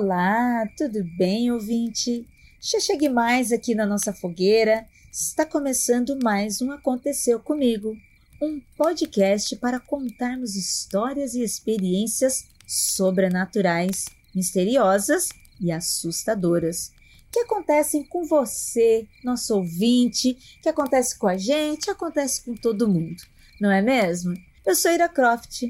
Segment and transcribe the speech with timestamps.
[0.00, 2.24] Olá, tudo bem, ouvinte?
[2.60, 4.86] Já chegue mais aqui na nossa fogueira.
[5.10, 7.96] Está começando mais um Aconteceu Comigo,
[8.40, 15.30] um podcast para contarmos histórias e experiências sobrenaturais, misteriosas
[15.60, 16.92] e assustadoras
[17.32, 23.20] que acontecem com você, nosso ouvinte, que acontece com a gente, acontece com todo mundo,
[23.60, 24.32] não é mesmo?
[24.64, 25.64] Eu sou Ira Croft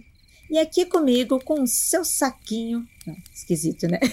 [0.51, 2.87] e aqui comigo com o seu saquinho.
[3.35, 3.99] Esquisito, né?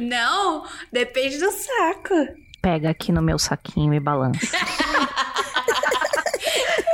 [0.00, 2.14] Não, depende do saco.
[2.60, 4.40] Pega aqui no meu saquinho e balança.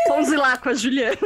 [0.08, 1.16] Vamos lá com a Juliana.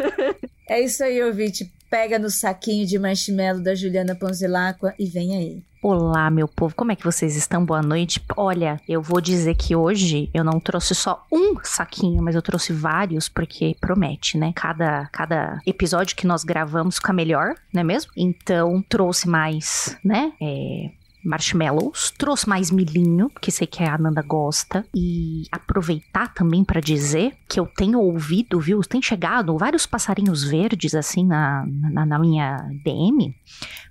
[0.69, 1.73] É isso aí, ouvinte.
[1.95, 5.63] Pega no saquinho de marshmallow da Juliana Ponzilacqua e vem aí.
[5.81, 7.65] Olá, meu povo, como é que vocês estão?
[7.65, 8.21] Boa noite.
[8.37, 12.73] Olha, eu vou dizer que hoje eu não trouxe só um saquinho, mas eu trouxe
[12.73, 14.53] vários, porque promete, né?
[14.57, 18.11] Cada, cada episódio que nós gravamos fica melhor, não é mesmo?
[18.17, 20.33] Então, trouxe mais, né?
[20.43, 20.91] É,
[21.25, 27.37] marshmallows, trouxe mais milhinho, que sei que a Ananda gosta, e aproveitar também para dizer
[27.49, 32.57] que eu tenho ouvido, viu, tem chegado vários passarinhos verdes assim na, na, na minha
[32.85, 33.35] DM,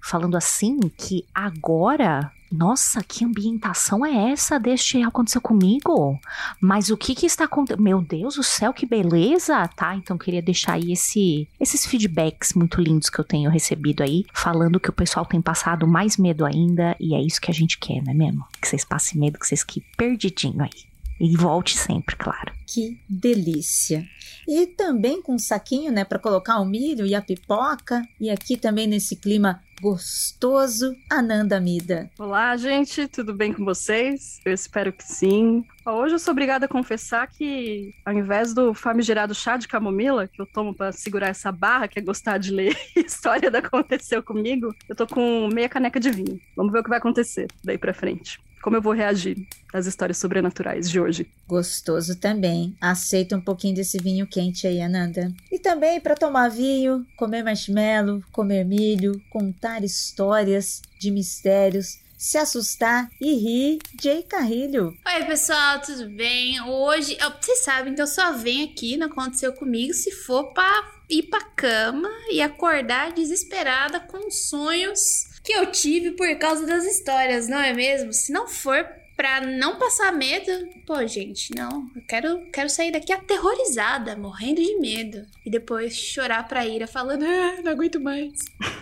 [0.01, 6.19] falando assim que agora nossa, que ambientação é essa deste aconteceu comigo?
[6.61, 7.81] Mas o que que está acontecendo?
[7.81, 9.95] Meu Deus do céu, que beleza, tá?
[9.95, 14.79] Então queria deixar aí esse, esses feedbacks muito lindos que eu tenho recebido aí, falando
[14.79, 18.03] que o pessoal tem passado mais medo ainda e é isso que a gente quer,
[18.03, 18.45] não é mesmo?
[18.61, 20.93] Que vocês passem medo, que vocês fiquem perdidinho aí.
[21.19, 22.51] E volte sempre, claro.
[22.67, 24.05] Que delícia!
[24.47, 28.03] E também com um saquinho, né, para colocar o milho e a pipoca.
[28.19, 32.09] E aqui também nesse clima gostoso, Ananda Mida.
[32.17, 34.39] Olá, gente, tudo bem com vocês?
[34.45, 35.63] Eu espero que sim.
[35.85, 40.41] Hoje eu sou obrigada a confessar que, ao invés do famigerado chá de camomila, que
[40.41, 44.73] eu tomo para segurar essa barra, que é gostar de ler história da aconteceu comigo,
[44.87, 46.39] eu tô com meia caneca de vinho.
[46.55, 50.17] Vamos ver o que vai acontecer daí para frente como eu vou reagir às histórias
[50.17, 51.29] sobrenaturais de hoje.
[51.45, 52.75] Gostoso também.
[52.79, 55.33] Aceita um pouquinho desse vinho quente aí, Ananda.
[55.51, 63.09] E também para tomar vinho, comer marshmallow, comer milho, contar histórias de mistérios, se assustar
[63.19, 64.97] e rir, Jay Carrilho.
[65.05, 66.61] Oi, pessoal, tudo bem?
[66.61, 71.23] Hoje, vocês sabem que eu só venho aqui, não aconteceu comigo, se for pra ir
[71.23, 77.59] pra cama e acordar desesperada com sonhos que eu tive por causa das histórias, não
[77.59, 78.13] é mesmo?
[78.13, 78.87] Se não for
[79.23, 80.51] pra não passar medo,
[80.85, 81.87] pô, gente, não.
[81.95, 85.25] Eu quero, quero sair daqui aterrorizada, morrendo de medo.
[85.45, 88.33] E depois chorar pra ira, falando, ah, não aguento mais.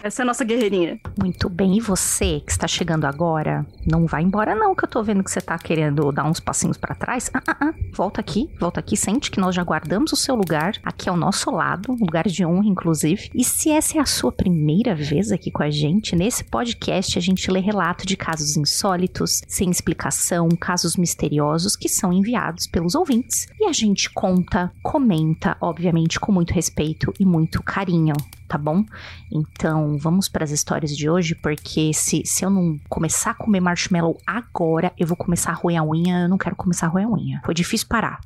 [0.02, 1.00] Essa é a nossa guerreirinha.
[1.20, 5.04] Muito bem, e você que está chegando agora, não vai embora não, que eu tô
[5.04, 7.30] vendo que você tá querendo dar uns passinhos para trás.
[7.36, 10.74] Ah, ah, ah, volta aqui, volta aqui, sente que nós já guardamos o seu lugar
[10.84, 13.30] aqui ao nosso lado, lugar de honra, inclusive.
[13.36, 17.22] E se essa é a sua primeira vez aqui com a gente, nesse podcast a
[17.22, 23.48] gente lê relato de casos insólitos, sem explicação, casos misteriosos que são enviados pelos ouvintes.
[23.60, 28.14] E a gente conta, comenta, obviamente com muito respeito e muito carinho
[28.52, 28.84] tá bom?
[29.32, 33.62] Então, vamos para as histórias de hoje, porque se, se eu não começar a comer
[33.62, 37.06] marshmallow agora, eu vou começar a roer a unha, eu não quero começar a roer
[37.06, 37.42] a unha.
[37.46, 38.20] Foi difícil parar.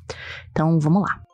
[0.50, 1.25] Então, vamos lá.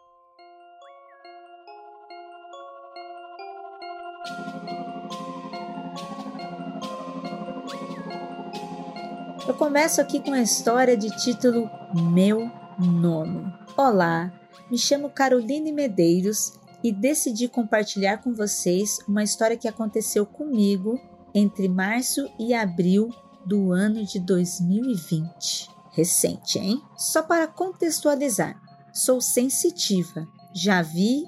[9.62, 11.70] Começo aqui com a história de título
[12.12, 12.50] Meu
[12.80, 13.56] Nono.
[13.76, 14.32] Olá,
[14.68, 21.00] me chamo Caroline Medeiros e decidi compartilhar com vocês uma história que aconteceu comigo
[21.32, 23.08] entre março e abril
[23.46, 25.70] do ano de 2020.
[25.92, 26.82] Recente, hein?
[26.96, 28.60] Só para contextualizar,
[28.92, 30.26] sou sensitiva.
[30.52, 31.22] Já vi,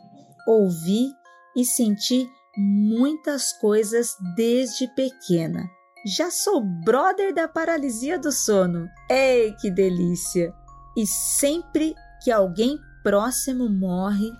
[0.44, 1.06] ouvi
[1.56, 2.28] e senti
[2.58, 5.70] muitas coisas desde pequena.
[6.04, 8.90] Já sou brother da paralisia do sono.
[9.10, 10.52] Ei, que delícia!
[10.94, 14.30] E sempre que alguém próximo morre,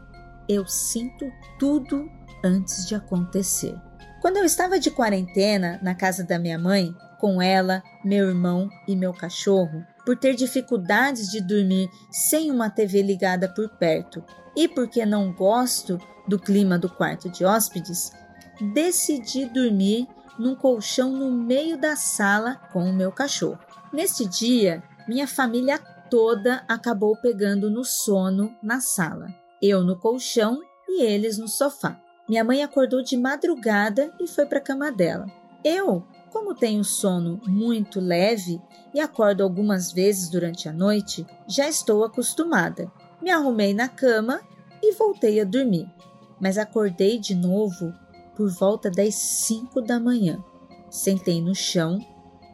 [0.47, 1.25] eu sinto
[1.59, 2.07] tudo
[2.45, 3.75] antes de acontecer.
[4.21, 8.95] Quando eu estava de quarentena na casa da minha mãe, com ela, meu irmão e
[8.95, 14.23] meu cachorro, por ter dificuldades de dormir sem uma TV ligada por perto
[14.55, 18.13] e porque não gosto do clima do quarto de hóspedes,
[18.75, 20.07] decidi dormir
[20.39, 23.59] num colchão no meio da sala com o meu cachorro.
[23.93, 25.79] Neste dia, minha família
[26.11, 31.99] toda acabou pegando no sono na sala eu no colchão e eles no sofá.
[32.29, 35.27] Minha mãe acordou de madrugada e foi para a cama dela.
[35.65, 38.61] Eu, como tenho sono muito leve
[38.93, 42.93] e acordo algumas vezes durante a noite, já estou acostumada.
[43.23, 44.43] Me arrumei na cama
[44.83, 45.91] e voltei a dormir,
[46.39, 47.95] mas acordei de novo
[48.37, 50.43] por volta das 5 da manhã.
[50.91, 51.99] Sentei no chão,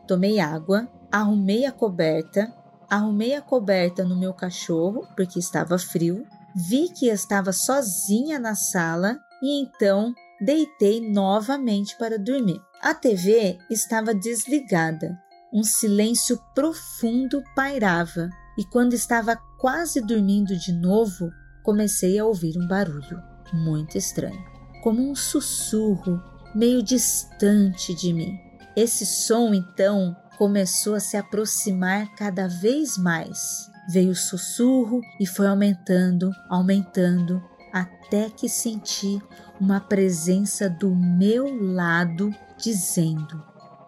[0.07, 2.53] tomei água, arrumei a coberta,
[2.89, 9.19] arrumei a coberta no meu cachorro porque estava frio, vi que estava sozinha na sala
[9.43, 12.61] e então deitei novamente para dormir.
[12.81, 15.19] A TV estava desligada.
[15.53, 21.31] Um silêncio profundo pairava e quando estava quase dormindo de novo,
[21.63, 23.23] comecei a ouvir um barulho
[23.53, 24.43] muito estranho,
[24.81, 26.23] como um sussurro
[26.55, 28.39] meio distante de mim.
[28.77, 33.71] Esse som então começou a se aproximar cada vez mais.
[33.89, 37.43] Veio o sussurro e foi aumentando, aumentando,
[37.73, 39.21] até que senti
[39.61, 43.45] uma presença do meu lado dizendo: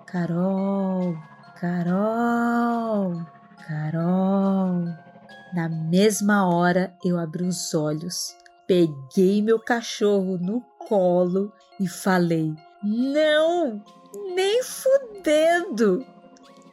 [0.06, 1.16] Carol,
[1.58, 3.24] Carol,
[3.66, 4.84] Carol.
[5.54, 8.34] Na mesma hora eu abri os olhos,
[8.66, 10.60] peguei meu cachorro no
[10.92, 11.50] colo
[11.80, 12.54] e falei:
[12.84, 13.82] Não,
[14.34, 16.04] nem fudendo!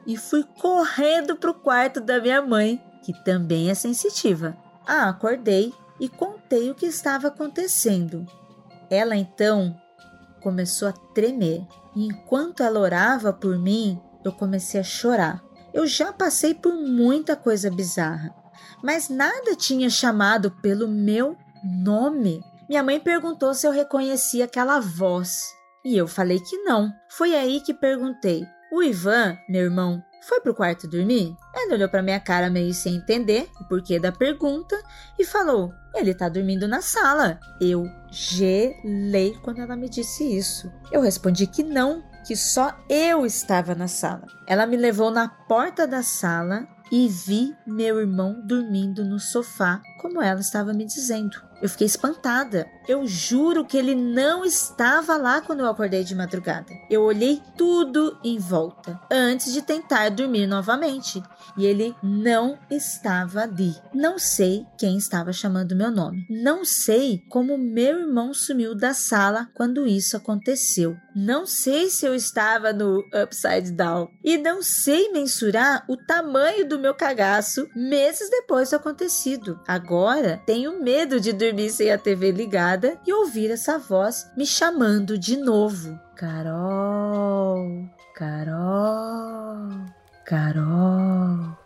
[0.06, 4.58] E fui correndo pro quarto da minha mãe, que também é sensitiva.
[4.86, 8.26] Ah, acordei e contei o que estava acontecendo.
[8.90, 9.74] Ela então
[10.42, 15.42] começou a tremer e enquanto ela orava por mim, eu comecei a chorar.
[15.74, 18.36] Eu já passei por muita coisa bizarra,
[18.84, 22.44] mas nada tinha chamado pelo meu nome.
[22.70, 26.94] Minha mãe perguntou se eu reconhecia aquela voz e eu falei que não.
[27.10, 31.36] Foi aí que perguntei: O Ivan, meu irmão, foi pro quarto dormir?
[31.56, 34.80] Ela olhou para minha cara meio sem entender o porquê da pergunta
[35.18, 37.40] e falou: Ele tá dormindo na sala.
[37.60, 40.72] Eu gelei quando ela me disse isso.
[40.92, 44.28] Eu respondi que não, que só eu estava na sala.
[44.46, 50.22] Ela me levou na porta da sala e vi meu irmão dormindo no sofá, como
[50.22, 51.49] ela estava me dizendo.
[51.62, 52.68] Eu fiquei espantada.
[52.88, 56.72] Eu juro que ele não estava lá quando eu acordei de madrugada.
[56.90, 61.22] Eu olhei tudo em volta antes de tentar dormir novamente
[61.58, 63.76] e ele não estava ali.
[63.94, 66.26] Não sei quem estava chamando meu nome.
[66.30, 70.96] Não sei como meu irmão sumiu da sala quando isso aconteceu.
[71.22, 76.80] Não sei se eu estava no upside down e não sei mensurar o tamanho do
[76.80, 79.60] meu cagaço meses depois do acontecido.
[79.68, 85.18] Agora tenho medo de dormir sem a TV ligada e ouvir essa voz me chamando
[85.18, 86.00] de novo.
[86.16, 87.86] Carol,
[88.16, 89.68] Carol,
[90.26, 91.59] Carol.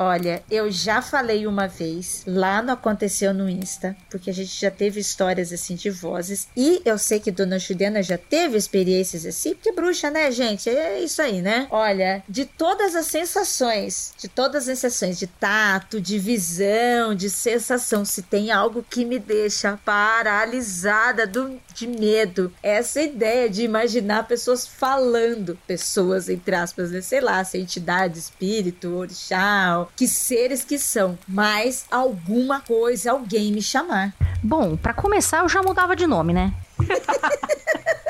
[0.00, 4.70] Olha, eu já falei uma vez, lá no Aconteceu no Insta, porque a gente já
[4.70, 9.54] teve histórias assim de vozes, e eu sei que Dona Juliana já teve experiências assim,
[9.54, 10.70] porque bruxa, né, gente?
[10.70, 11.66] É isso aí, né?
[11.72, 18.04] Olha, de todas as sensações, de todas as sensações de tato, de visão, de sensação,
[18.04, 24.64] se tem algo que me deixa paralisada do, de medo, essa ideia de imaginar pessoas
[24.64, 27.00] falando, pessoas entre aspas, né?
[27.00, 33.52] sei lá, se é entidade, espírito, orixá, que seres que são, mas alguma coisa, alguém
[33.52, 34.14] me chamar.
[34.42, 36.52] Bom, para começar, eu já mudava de nome, né?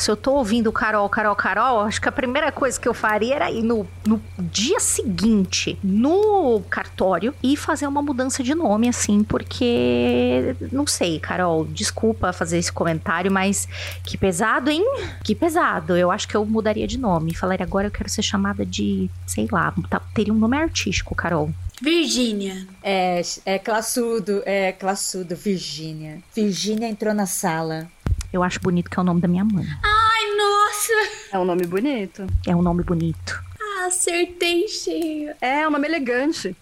[0.00, 3.34] se eu tô ouvindo Carol, Carol, Carol, acho que a primeira coisa que eu faria
[3.34, 9.22] era ir no, no dia seguinte no cartório e fazer uma mudança de nome, assim,
[9.22, 13.68] porque não sei, Carol, desculpa fazer esse comentário, mas
[14.02, 14.84] que pesado, hein?
[15.22, 15.96] Que pesado.
[15.96, 17.34] Eu acho que eu mudaria de nome.
[17.34, 21.50] Falaria agora eu quero ser chamada de, sei lá, tá, teria um nome artístico, Carol.
[21.80, 22.66] Virgínia.
[22.82, 26.18] É, é classudo, é classudo, Virgínia.
[26.34, 27.90] Virgínia entrou na sala.
[28.32, 29.66] Eu acho bonito que é o nome da minha mãe.
[29.82, 30.92] Ai, nossa!
[31.32, 32.26] É um nome bonito.
[32.46, 33.42] É um nome bonito.
[33.60, 35.34] Ah, acertei cheio.
[35.40, 36.54] É, um nome elegante.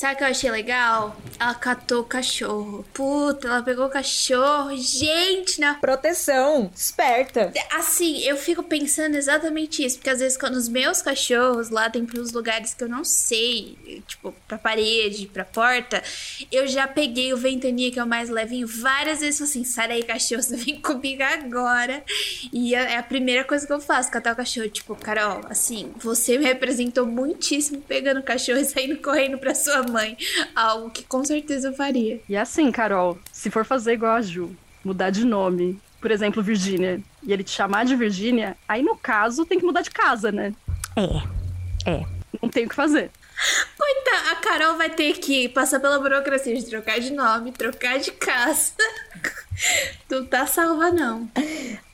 [0.00, 1.14] Sabe o que eu achei legal?
[1.38, 2.86] Ela catou o cachorro.
[2.94, 4.74] Puta, ela pegou o cachorro.
[4.74, 5.74] Gente, na.
[5.74, 7.52] Proteção, esperta.
[7.70, 9.98] Assim, eu fico pensando exatamente isso.
[9.98, 14.34] Porque às vezes, quando os meus cachorros latem pros lugares que eu não sei, tipo,
[14.48, 16.02] pra parede, pra porta,
[16.50, 20.02] eu já peguei o ventania, que é o mais levinho, várias vezes assim: sai daí,
[20.02, 22.02] cachorro, você vem comigo agora.
[22.50, 24.70] E é a primeira coisa que eu faço, catar o cachorro.
[24.70, 29.89] Tipo, Carol, assim, você me representou muitíssimo pegando o cachorro e saindo correndo pra sua
[29.90, 30.16] mãe.
[30.54, 32.20] Algo que com certeza eu faria.
[32.28, 37.00] E assim, Carol, se for fazer igual a Ju, mudar de nome, por exemplo, Virgínia,
[37.22, 40.54] e ele te chamar de Virgínia, aí no caso tem que mudar de casa, né?
[40.96, 41.90] É.
[41.90, 42.06] É.
[42.42, 43.10] Não tem o que fazer.
[43.76, 48.12] Coitada, a Carol vai ter que passar pela burocracia de trocar de nome, trocar de
[48.12, 48.72] casa.
[50.10, 51.28] Não tá salva, não.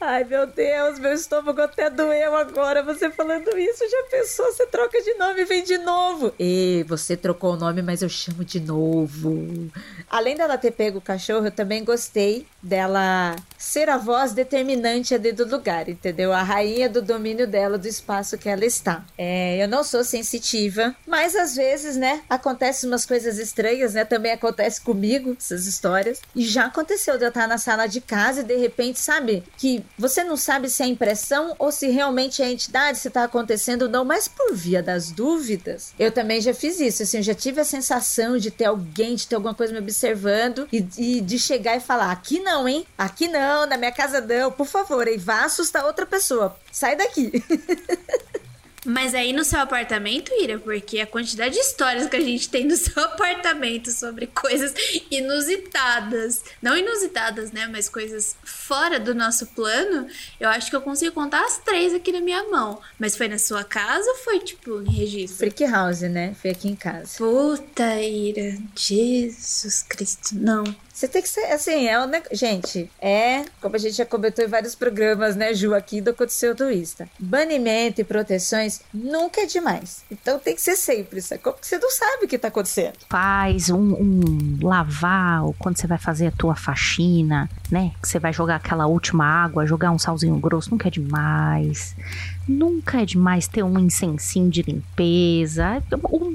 [0.00, 2.82] Ai, meu Deus, meu estômago até doeu agora.
[2.82, 4.46] Você falando isso, já pensou?
[4.46, 6.32] Você troca de nome e vem de novo.
[6.38, 9.70] E você trocou o nome, mas eu chamo de novo.
[10.08, 15.32] Além dela ter pego o cachorro, eu também gostei dela ser a voz determinante ali
[15.32, 16.32] do lugar, entendeu?
[16.32, 19.04] A rainha do domínio dela, do espaço que ela está.
[19.18, 24.04] É, eu não sou sensitiva, mas às vezes, né, acontecem umas coisas estranhas, né?
[24.04, 26.20] Também acontece comigo, essas histórias.
[26.34, 29.84] E já aconteceu de eu estar na sala de casa e de repente, sabe, que
[29.96, 33.88] você não sabe se é impressão ou se realmente é entidade, se está acontecendo ou
[33.88, 37.02] não, mas por via das dúvidas, eu também já fiz isso.
[37.02, 40.66] Assim, eu já tive a sensação de ter alguém, de ter alguma coisa me observando
[40.72, 42.86] e, e de chegar e falar: aqui não hein?
[42.98, 45.18] Aqui não, na minha casa não, por favor, hein?
[45.18, 46.56] Vá assustar outra pessoa.
[46.72, 47.32] Sai daqui.
[48.86, 52.64] Mas aí no seu apartamento, Ira, porque a quantidade de histórias que a gente tem
[52.64, 54.72] no seu apartamento sobre coisas
[55.10, 60.06] inusitadas, não inusitadas, né, mas coisas fora do nosso plano,
[60.38, 62.80] eu acho que eu consigo contar as três aqui na minha mão.
[62.98, 65.38] Mas foi na sua casa ou foi tipo em registro?
[65.38, 66.34] Freak House, né?
[66.40, 67.18] Foi aqui em casa.
[67.18, 68.56] Puta, Ira.
[68.74, 70.64] Jesus Cristo, não.
[70.96, 74.48] Você tem que ser, assim, é um Gente, é, como a gente já comentou em
[74.48, 77.06] vários programas, né, Ju, aqui do Aconteceu Tuísta.
[77.18, 80.02] Banimento e proteções nunca é demais.
[80.10, 81.52] Então tem que ser sempre, sacou?
[81.52, 82.94] Porque você não sabe o que tá acontecendo.
[83.10, 87.92] Faz um, um lavar, ou quando você vai fazer a tua faxina, né?
[88.00, 91.94] Que você vai jogar aquela última água, jogar um salzinho grosso, nunca é demais.
[92.48, 95.82] Nunca é demais ter um incensinho de limpeza.
[96.04, 96.25] O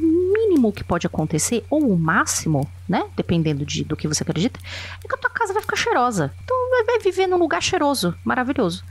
[0.61, 3.09] mínimo que pode acontecer, ou o máximo, né?
[3.15, 4.59] Dependendo de, do que você acredita,
[5.03, 6.31] é que a tua casa vai ficar cheirosa.
[6.43, 8.83] Então vai, viver num lugar cheiroso, maravilhoso.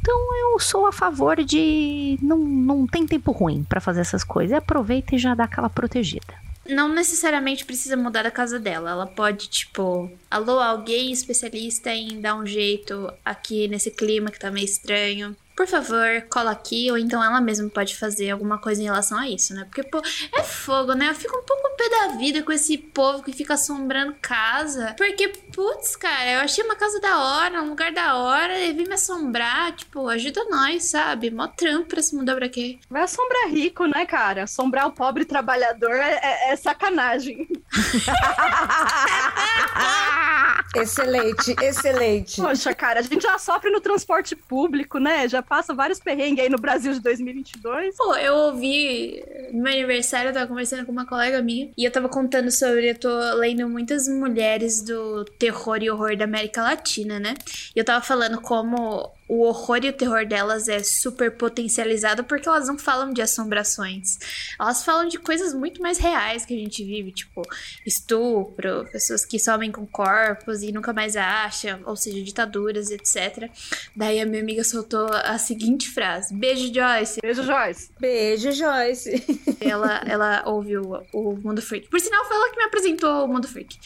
[0.00, 4.56] Então eu sou a favor de não, não tem tempo ruim para fazer essas coisas.
[4.56, 6.34] Aproveita e já dá aquela protegida.
[6.68, 8.90] Não necessariamente precisa mudar da casa dela.
[8.90, 14.50] Ela pode, tipo, alô, alguém especialista em dar um jeito aqui nesse clima que tá
[14.50, 18.84] meio estranho por favor, cola aqui, ou então ela mesma pode fazer alguma coisa em
[18.84, 19.64] relação a isso, né?
[19.64, 20.02] Porque, pô,
[20.36, 21.08] é fogo, né?
[21.08, 24.94] Eu fico um pouco pé da vida com esse povo que fica assombrando casa.
[24.96, 28.86] Porque, putz, cara, eu achei uma casa da hora, um lugar da hora, e vim
[28.86, 31.30] me assombrar, tipo, ajuda nós, sabe?
[31.30, 32.78] Mó trampo pra se mudar pra quê?
[32.88, 34.44] Vai assombrar rico, né, cara?
[34.44, 37.46] Assombrar o pobre trabalhador é, é, é sacanagem.
[40.76, 42.40] excelente, excelente.
[42.40, 45.28] Poxa, cara, a gente já sofre no transporte público, né?
[45.28, 47.96] Já passa vários perrengues aí no Brasil de 2022.
[47.96, 49.22] Pô, eu ouvi
[49.52, 52.90] no meu aniversário, eu tava conversando com uma colega minha e eu tava contando sobre.
[52.90, 57.34] Eu tô lendo muitas mulheres do terror e horror da América Latina, né?
[57.74, 62.48] E eu tava falando como o horror e o terror delas é super potencializado porque
[62.48, 64.18] elas não falam de assombrações.
[64.58, 67.42] Elas falam de coisas muito mais reais que a gente vive, tipo
[67.84, 73.50] estupro, pessoas que somem com corpos e nunca mais acham, ou seja, ditaduras, etc.
[73.94, 77.20] Daí a minha amiga soltou a seguinte frase: Beijo, Joyce.
[77.20, 77.90] Beijo, Joyce.
[77.98, 79.56] Beijo, Joyce.
[79.60, 81.88] Ela, ela ouviu o Mundo Freak.
[81.88, 83.76] Por sinal, foi ela que me apresentou o Mundo Freak.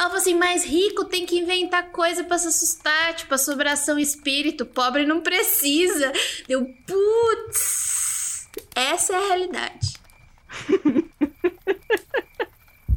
[0.00, 4.64] Ela falou assim: mais rico tem que inventar coisa para se assustar, tipo assombração espírito,
[4.64, 6.10] pobre pobre não precisa.
[6.48, 9.94] Deu, putz, essa é a realidade.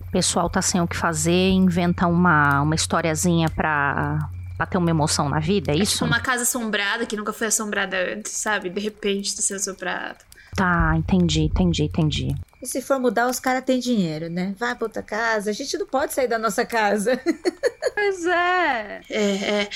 [0.01, 4.89] O pessoal tá sem o que fazer, inventa uma, uma historiazinha pra, pra ter uma
[4.89, 5.95] emoção na vida, é, é isso?
[5.95, 8.69] Tipo uma casa assombrada que nunca foi assombrada antes, sabe?
[8.69, 10.19] De repente tá sendo assombrada.
[10.55, 12.35] Tá, entendi, entendi, entendi.
[12.63, 14.55] E se for mudar, os caras têm dinheiro, né?
[14.57, 15.49] Vai pra outra casa.
[15.49, 17.19] A gente não pode sair da nossa casa.
[17.95, 19.01] Pois é.
[19.09, 19.61] É, é.
[19.61, 19.69] é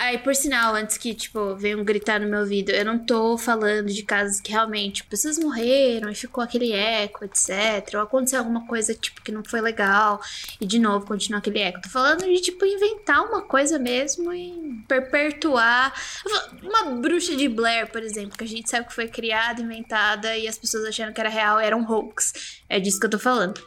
[0.00, 3.86] aí, por sinal, antes que, tipo, venham gritar no meu ouvido, eu não tô falando
[3.86, 7.94] de casos que realmente pessoas morreram e ficou aquele eco, etc.
[7.94, 10.20] Ou aconteceu alguma coisa, tipo, que não foi legal
[10.60, 11.80] e de novo continua aquele eco.
[11.82, 15.92] Tô falando de, tipo, inventar uma coisa mesmo e perpetuar.
[16.62, 20.48] Uma bruxa de Blair, por exemplo, que a gente sabe que foi criada, inventada e
[20.48, 22.62] as pessoas achando que era real, era um hoax.
[22.68, 23.60] É disso que eu tô falando.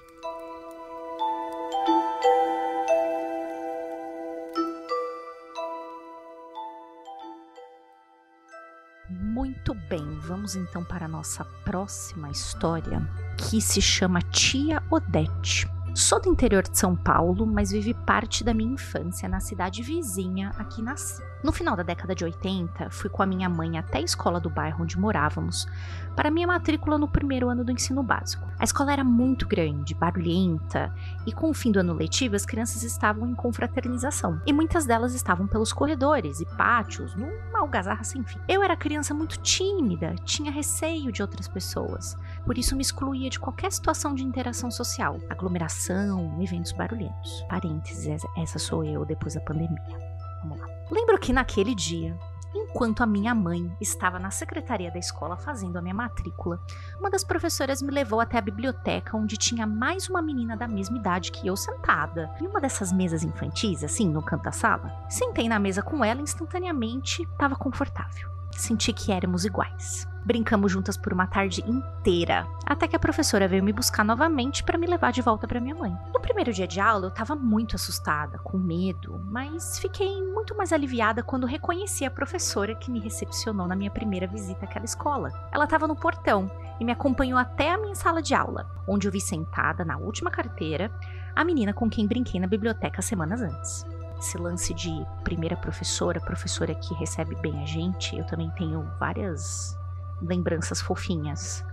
[9.10, 13.02] Muito bem, vamos então para a nossa próxima história,
[13.38, 15.68] que se chama Tia Odete.
[15.96, 20.52] Sou do interior de São Paulo, mas vivi parte da minha infância na cidade vizinha
[20.58, 21.29] a que nasci.
[21.42, 24.50] No final da década de 80, fui com a minha mãe até a escola do
[24.50, 25.66] bairro onde morávamos
[26.14, 28.46] para minha matrícula no primeiro ano do ensino básico.
[28.60, 30.94] A escola era muito grande, barulhenta,
[31.26, 35.14] e com o fim do ano letivo as crianças estavam em confraternização, e muitas delas
[35.14, 38.38] estavam pelos corredores e pátios, numa algazarra sem fim.
[38.50, 43.40] Eu era criança muito tímida, tinha receio de outras pessoas, por isso me excluía de
[43.40, 47.46] qualquer situação de interação social, aglomeração, eventos barulhentos.
[47.48, 50.09] Parênteses, essa sou eu depois da pandemia.
[50.42, 50.68] Vamos lá.
[50.92, 52.18] Lembro que naquele dia,
[52.54, 56.60] enquanto a minha mãe estava na secretaria da escola fazendo a minha matrícula,
[57.00, 60.98] uma das professoras me levou até a biblioteca onde tinha mais uma menina da mesma
[60.98, 62.30] idade que eu sentada.
[62.42, 65.06] Em uma dessas mesas infantis, assim, no canto da sala.
[65.10, 68.30] Sentei na mesa com ela e instantaneamente estava confortável.
[68.52, 70.08] Senti que éramos iguais.
[70.26, 74.78] Brincamos juntas por uma tarde inteira, até que a professora veio me buscar novamente para
[74.78, 75.98] me levar de volta para minha mãe.
[76.14, 80.74] No primeiro dia de aula, eu estava muito assustada, com medo, mas fiquei muito mais
[80.74, 85.32] aliviada quando reconheci a professora que me recepcionou na minha primeira visita àquela escola.
[85.52, 89.12] Ela estava no portão e me acompanhou até a minha sala de aula, onde eu
[89.12, 90.92] vi sentada na última carteira
[91.36, 93.86] a menina com quem brinquei na biblioteca semanas antes
[94.20, 99.79] esse lance de primeira professora, professora que recebe bem a gente, eu também tenho várias
[100.22, 101.64] lembranças fofinhas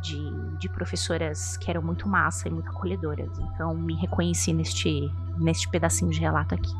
[0.00, 3.38] de, de professoras que eram muito massa e muito acolhedoras.
[3.38, 6.72] Então me reconheci neste, neste pedacinho de relato aqui.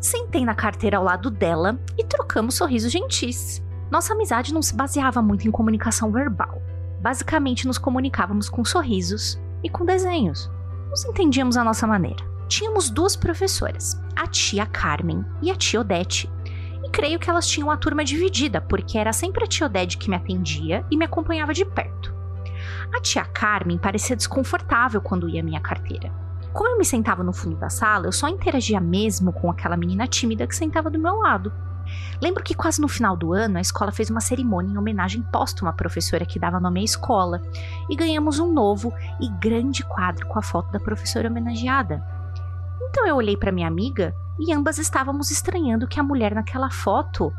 [0.00, 3.62] Sentei na carteira ao lado dela e trocamos sorrisos gentis.
[3.90, 6.62] Nossa amizade não se baseava muito em comunicação verbal.
[7.00, 10.50] Basicamente, nos comunicávamos com sorrisos e com desenhos.
[10.90, 16.28] Nos entendíamos à nossa maneira tínhamos duas professoras, a tia Carmen e a tia Odete.
[16.88, 20.08] E creio que elas tinham a turma dividida, porque era sempre a tia Odete que
[20.08, 22.14] me atendia e me acompanhava de perto.
[22.96, 26.10] A tia Carmen parecia desconfortável quando ia à minha carteira.
[26.50, 30.06] Como eu me sentava no fundo da sala, eu só interagia mesmo com aquela menina
[30.06, 31.52] tímida que sentava do meu lado.
[32.22, 35.68] Lembro que quase no final do ano a escola fez uma cerimônia em homenagem póstuma
[35.68, 37.42] à professora que dava nome à escola
[37.90, 42.02] e ganhamos um novo e grande quadro com a foto da professora homenageada.
[42.80, 47.32] Então eu olhei para minha amiga e ambas estávamos estranhando que a mulher naquela foto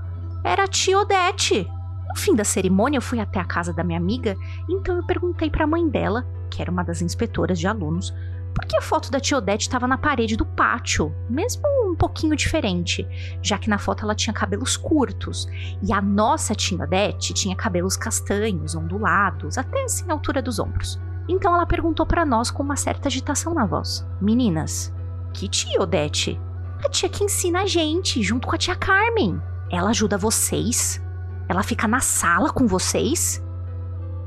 [0.43, 1.69] era a tia Odete.
[2.07, 4.35] No fim da cerimônia, eu fui até a casa da minha amiga,
[4.67, 8.13] então eu perguntei para a mãe dela, que era uma das inspetoras de alunos,
[8.53, 12.35] por que a foto da tia Odete estava na parede do pátio, mesmo um pouquinho
[12.35, 13.07] diferente,
[13.41, 15.47] já que na foto ela tinha cabelos curtos
[15.81, 20.99] e a nossa tia Odete tinha cabelos castanhos, ondulados, até assim a altura dos ombros.
[21.27, 24.91] Então ela perguntou para nós com uma certa agitação na voz: Meninas,
[25.33, 26.39] que tia, Odete?
[26.83, 29.41] A tia que ensina a gente, junto com a tia Carmen.
[29.69, 31.01] Ela ajuda vocês?
[31.47, 33.43] Ela fica na sala com vocês?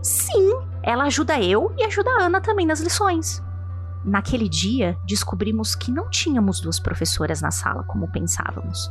[0.03, 3.43] Sim, ela ajuda eu e ajuda a Ana também nas lições.
[4.05, 8.91] Naquele dia, descobrimos que não tínhamos duas professoras na sala como pensávamos.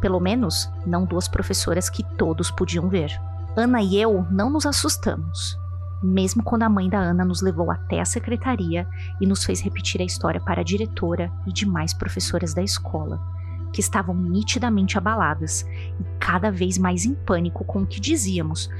[0.00, 3.10] Pelo menos, não duas professoras que todos podiam ver.
[3.56, 5.58] Ana e eu não nos assustamos
[6.02, 8.86] mesmo quando a mãe da Ana nos levou até a secretaria
[9.20, 13.20] e nos fez repetir a história para a diretora e demais professoras da escola,
[13.72, 15.62] que estavam nitidamente abaladas
[15.98, 18.70] e cada vez mais em pânico com o que dizíamos.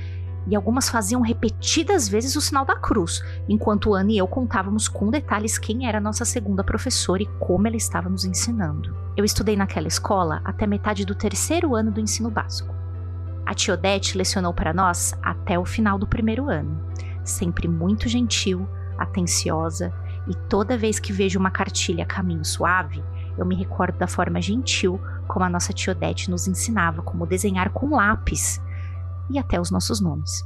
[0.49, 5.11] E algumas faziam repetidas vezes o sinal da cruz, enquanto Ana e eu contávamos com
[5.11, 8.95] detalhes quem era nossa segunda professora e como ela estava nos ensinando.
[9.17, 12.73] Eu estudei naquela escola até metade do terceiro ano do ensino básico.
[13.45, 16.81] A tia Odete lecionou para nós até o final do primeiro ano
[17.27, 19.93] sempre muito gentil, atenciosa,
[20.27, 23.03] e toda vez que vejo uma cartilha caminho suave,
[23.39, 27.71] eu me recordo da forma gentil como a nossa tia Odete nos ensinava como desenhar
[27.71, 28.61] com lápis
[29.29, 30.45] e até os nossos nomes.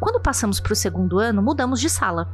[0.00, 2.28] Quando passamos para o segundo ano, mudamos de sala.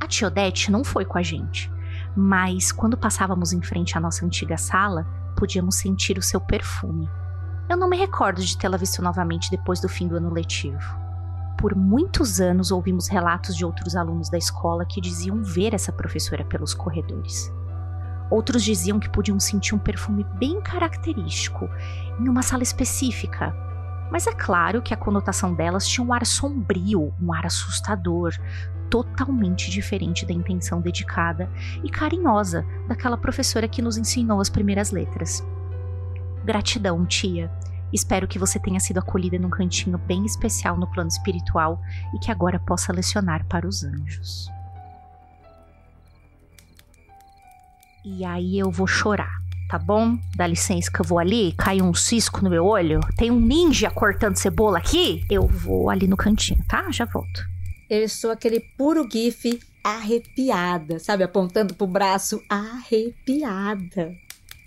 [0.00, 1.72] A tia Odete não foi com a gente,
[2.16, 7.08] mas quando passávamos em frente à nossa antiga sala, podíamos sentir o seu perfume.
[7.68, 11.03] Eu não me recordo de tê-la visto novamente depois do fim do ano letivo.
[11.56, 16.44] Por muitos anos ouvimos relatos de outros alunos da escola que diziam ver essa professora
[16.44, 17.52] pelos corredores.
[18.30, 21.68] Outros diziam que podiam sentir um perfume bem característico
[22.18, 23.54] em uma sala específica.
[24.10, 28.34] Mas é claro que a conotação delas tinha um ar sombrio, um ar assustador,
[28.90, 31.50] totalmente diferente da intenção dedicada
[31.82, 35.44] e carinhosa daquela professora que nos ensinou as primeiras letras.
[36.44, 37.50] Gratidão, tia,
[37.94, 41.80] Espero que você tenha sido acolhida num cantinho bem especial no plano espiritual
[42.12, 44.50] e que agora possa lecionar para os anjos.
[48.04, 50.18] E aí eu vou chorar, tá bom?
[50.34, 53.88] Dá licença que eu vou ali, caiu um cisco no meu olho, tem um ninja
[53.92, 56.90] cortando cebola aqui, eu vou ali no cantinho, tá?
[56.90, 57.46] Já volto.
[57.88, 61.22] Eu sou aquele puro gif arrepiada, sabe?
[61.22, 64.12] Apontando pro braço arrepiada.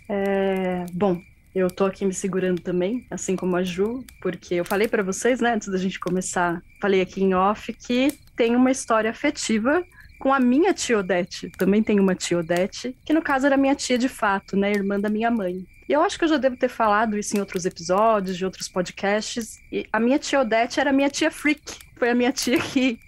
[0.08, 1.22] É, bom,
[1.58, 5.42] eu tô aqui me segurando também, assim como a Ju, porque eu falei para vocês,
[5.42, 9.84] né, antes da gente começar, falei aqui em off que tem uma história afetiva
[10.20, 11.50] com a minha tia Odete.
[11.58, 15.00] Também tem uma tia Odete, que no caso era minha tia de fato, né, irmã
[15.00, 15.66] da minha mãe.
[15.90, 18.68] E eu acho que eu já devo ter falado isso em outros episódios, de outros
[18.68, 19.60] podcasts.
[19.72, 21.62] E a minha tia Odete era minha tia freak.
[21.96, 23.00] Foi a minha tia que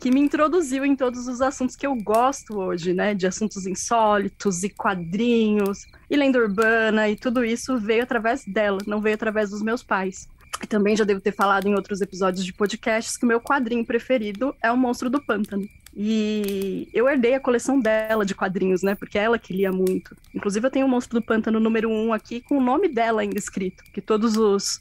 [0.00, 3.14] que me introduziu em todos os assuntos que eu gosto hoje, né?
[3.14, 9.00] De assuntos insólitos e quadrinhos e lenda urbana e tudo isso veio através dela, não
[9.00, 10.26] veio através dos meus pais.
[10.62, 13.84] E também já devo ter falado em outros episódios de podcasts que o meu quadrinho
[13.84, 15.68] preferido é O Monstro do Pântano.
[15.94, 18.94] E eu herdei a coleção dela de quadrinhos, né?
[18.94, 20.16] Porque é ela que lia muito.
[20.34, 23.20] Inclusive, eu tenho o Monstro do Pântano número 1 um aqui com o nome dela
[23.20, 23.84] ainda escrito.
[23.92, 24.80] Que todos os,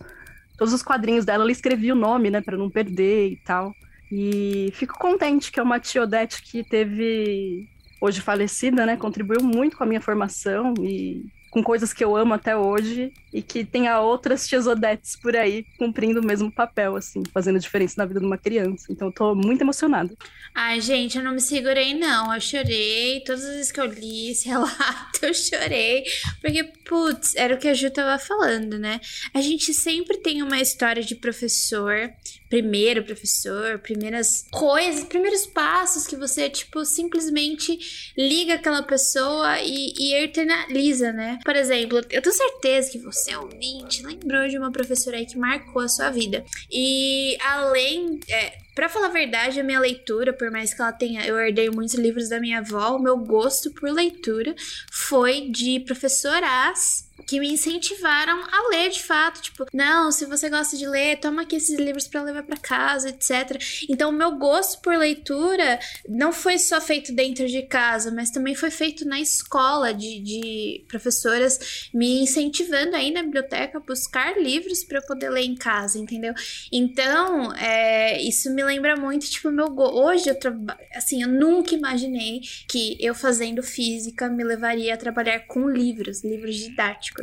[0.57, 2.41] todos os quadrinhos dela ela escrevia o nome, né?
[2.41, 3.73] Pra não perder e tal.
[4.11, 7.67] E fico contente que é uma tia Odete que teve,
[8.01, 8.97] hoje falecida, né?
[8.97, 13.41] Contribuiu muito com a minha formação e com coisas que eu amo até hoje e
[13.41, 18.05] que tenha outras tias Odetes por aí cumprindo o mesmo papel, assim, fazendo diferença na
[18.05, 18.87] vida de uma criança.
[18.89, 20.15] Então eu tô muito emocionada.
[20.53, 22.33] Ai, gente, eu não me segurei, não.
[22.33, 23.21] Eu chorei.
[23.25, 26.03] Todas as vezes que eu li esse relato, eu chorei.
[26.41, 28.99] Porque, putz, era o que a Ju tava falando, né?
[29.33, 32.11] A gente sempre tem uma história de professor,
[32.49, 37.77] primeiro professor, primeiras coisas, primeiros passos que você, tipo, simplesmente
[38.17, 41.39] liga aquela pessoa e, e eternaliza, né?
[41.45, 45.81] Por exemplo, eu tenho certeza que você, ouvinte, lembrou de uma professora aí que marcou
[45.81, 46.43] a sua vida.
[46.71, 48.19] E além.
[48.27, 51.25] É, Pra falar a verdade, a minha leitura, por mais que ela tenha.
[51.25, 54.55] Eu herdei muitos livros da minha avó, o meu gosto por leitura
[54.89, 60.75] foi de professoras que me incentivaram a ler de fato, tipo, não, se você gosta
[60.75, 63.61] de ler, toma aqui esses livros para levar para casa, etc.
[63.87, 68.55] Então, o meu gosto por leitura não foi só feito dentro de casa, mas também
[68.55, 74.83] foi feito na escola, de, de professoras me incentivando aí na biblioteca a buscar livros
[74.83, 76.33] para eu poder ler em casa, entendeu?
[76.71, 79.83] Então, é, isso me lembra muito, tipo, meu go...
[79.83, 85.41] hoje eu trabalho, assim, eu nunca imaginei que eu fazendo física me levaria a trabalhar
[85.41, 87.18] com livros, livros didáticos.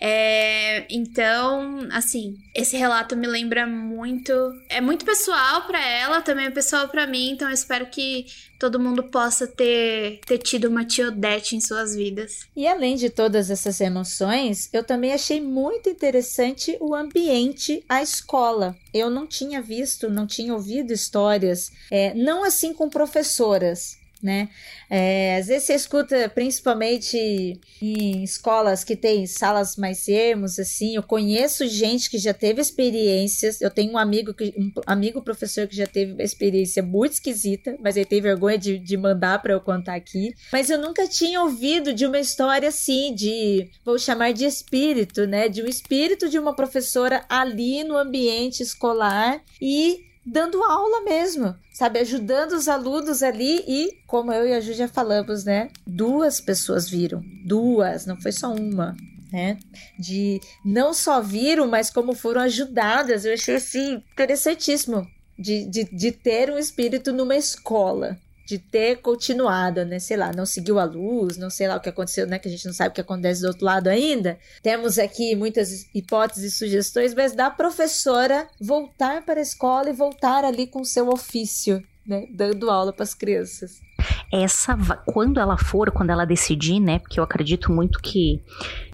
[0.00, 4.32] É, então, assim, esse relato me lembra muito.
[4.68, 8.26] É muito pessoal para ela, também é pessoal para mim, então eu espero que
[8.58, 12.46] todo mundo possa ter, ter tido uma tia Odete em suas vidas.
[12.56, 18.76] E além de todas essas emoções, eu também achei muito interessante o ambiente, a escola.
[18.92, 24.48] Eu não tinha visto, não tinha ouvido histórias, é, não assim com professoras, né?
[24.88, 30.96] É, às vezes você escuta, principalmente em escolas que tem salas mais ermos, assim.
[30.96, 33.60] Eu conheço gente que já teve experiências.
[33.60, 37.76] Eu tenho um amigo, que, um amigo professor que já teve uma experiência muito esquisita,
[37.80, 40.34] mas ele tem vergonha de, de mandar para eu contar aqui.
[40.52, 45.48] Mas eu nunca tinha ouvido de uma história assim, de vou chamar de espírito, né?
[45.48, 52.00] De um espírito de uma professora ali no ambiente escolar e dando aula mesmo, sabe?
[52.00, 55.70] Ajudando os alunos ali e, como eu e a Ju já falamos, né?
[55.86, 57.22] Duas pessoas viram.
[57.44, 58.96] Duas, não foi só uma.
[59.32, 59.58] Né?
[59.98, 63.24] De não só viram, mas como foram ajudadas.
[63.24, 65.06] Eu achei assim interessantíssimo
[65.38, 69.98] de, de, de ter um espírito numa escola, de ter continuado, né?
[69.98, 72.38] Sei lá, não seguiu a luz, não sei lá o que aconteceu, né?
[72.38, 74.38] Que a gente não sabe o que acontece do outro lado ainda.
[74.62, 80.44] Temos aqui muitas hipóteses e sugestões, mas da professora voltar para a escola e voltar
[80.44, 82.26] ali com seu ofício, né?
[82.30, 83.85] Dando aula para as crianças
[84.32, 86.98] essa quando ela for, quando ela decidir, né?
[86.98, 88.42] Porque eu acredito muito que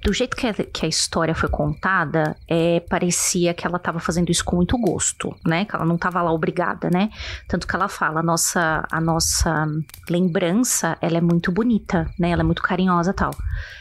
[0.02, 4.30] do jeito que a, que a história foi contada, é, parecia que ela estava fazendo
[4.30, 5.64] isso com muito gosto, né?
[5.64, 7.10] Que ela não estava lá obrigada, né?
[7.48, 9.66] Tanto que ela fala, a nossa, a nossa
[10.10, 12.30] lembrança, ela é muito bonita, né?
[12.30, 13.30] Ela é muito carinhosa tal.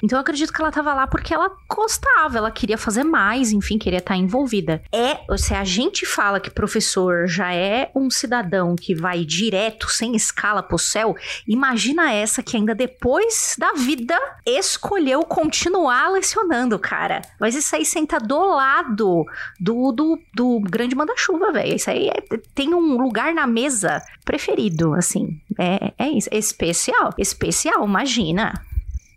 [0.03, 3.79] Então eu acredito que ela estava lá porque ela gostava, ela queria fazer mais, enfim,
[3.79, 4.81] queria estar envolvida.
[4.93, 10.15] É, se a gente fala que professor já é um cidadão que vai direto, sem
[10.15, 11.15] escala pro céu,
[11.47, 17.21] imagina essa que ainda depois da vida escolheu continuar lecionando, cara.
[17.39, 19.25] Mas isso aí senta do lado
[19.59, 21.75] do, do, do grande manda-chuva, velho.
[21.75, 22.21] Isso aí é,
[22.53, 25.39] tem um lugar na mesa preferido, assim.
[25.59, 26.29] É, é isso.
[26.31, 27.13] Especial.
[27.17, 28.53] Especial, imagina.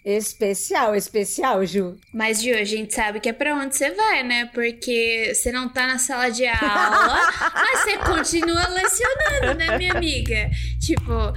[0.05, 1.97] Especial, especial, Ju.
[2.13, 4.51] Mas, Ju, a gente sabe que é pra onde você vai, né?
[4.53, 10.51] Porque você não tá na sala de aula, mas você continua lecionando, né, minha amiga?
[10.79, 11.33] Tipo,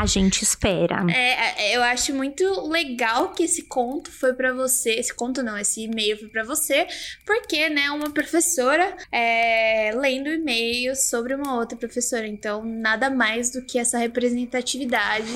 [0.00, 1.04] a gente espera.
[1.10, 4.90] É, é, eu acho muito legal que esse conto foi para você.
[4.90, 6.86] Esse conto não, esse e-mail foi para você,
[7.26, 12.26] porque, né, uma professora é, lendo e-mails sobre uma outra professora.
[12.26, 15.28] Então, nada mais do que essa representatividade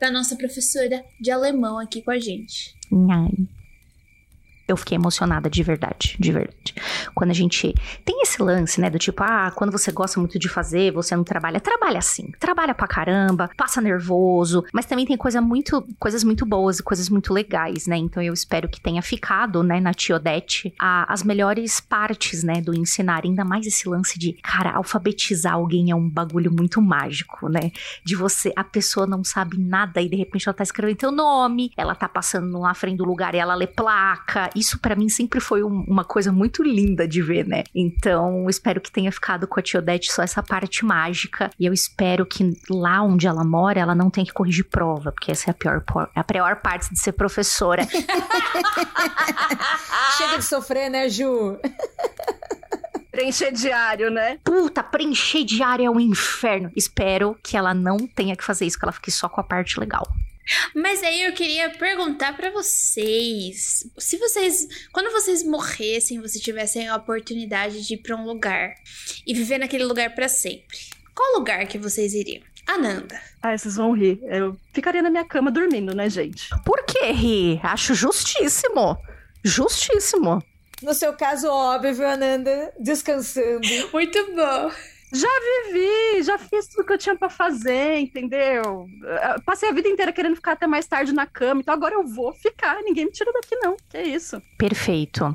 [0.00, 2.74] da nossa professora de alemão aqui com a gente.
[3.10, 3.59] Ai.
[4.70, 6.74] Eu fiquei emocionada de verdade, de verdade.
[7.14, 10.48] Quando a gente tem esse lance, né, do tipo, ah, quando você gosta muito de
[10.48, 15.40] fazer, você não trabalha, trabalha sim, trabalha pra caramba, passa nervoso, mas também tem coisa
[15.40, 17.96] muito, coisas muito boas e coisas muito legais, né?
[17.96, 23.22] Então eu espero que tenha ficado, né, na Tiodete, as melhores partes, né, do ensinar,
[23.24, 27.70] ainda mais esse lance de, cara, alfabetizar alguém é um bagulho muito mágico, né?
[28.04, 31.72] De você, a pessoa não sabe nada e de repente ela tá escrevendo teu nome,
[31.76, 35.40] ela tá passando na frente do lugar e ela lê placa, isso para mim sempre
[35.40, 37.64] foi um, uma coisa muito linda de ver, né?
[37.74, 41.50] Então, espero que tenha ficado com a tia Odete só essa parte mágica.
[41.58, 45.32] E eu espero que lá onde ela mora, ela não tenha que corrigir prova, porque
[45.32, 45.82] essa é a pior,
[46.14, 47.86] a pior parte de ser professora.
[50.16, 51.58] Chega de sofrer, né, Ju?
[53.10, 54.38] Preencher diário, né?
[54.44, 56.70] Puta, preencher diário é um inferno.
[56.76, 59.78] Espero que ela não tenha que fazer isso, que ela fique só com a parte
[59.78, 60.06] legal.
[60.74, 66.96] Mas aí eu queria perguntar para vocês, se vocês, quando vocês morressem, vocês tivessem a
[66.96, 68.74] oportunidade de ir para um lugar
[69.26, 70.78] e viver naquele lugar para sempre,
[71.14, 72.42] qual lugar que vocês iriam?
[72.66, 73.20] Ananda.
[73.42, 74.20] Ah, vocês vão rir.
[74.22, 76.48] Eu ficaria na minha cama dormindo, né, gente?
[76.64, 77.60] Por que rir?
[77.62, 78.96] Acho justíssimo.
[79.42, 80.42] Justíssimo.
[80.82, 83.66] No seu caso, óbvio, Ananda, descansando.
[83.92, 84.70] Muito bom.
[85.12, 85.28] Já
[85.66, 88.86] vivi, já fiz tudo que eu tinha para fazer, entendeu?
[89.44, 92.32] Passei a vida inteira querendo ficar até mais tarde na cama, então agora eu vou
[92.32, 93.76] ficar, ninguém me tira daqui não.
[93.88, 94.40] Que isso?
[94.56, 95.34] Perfeito.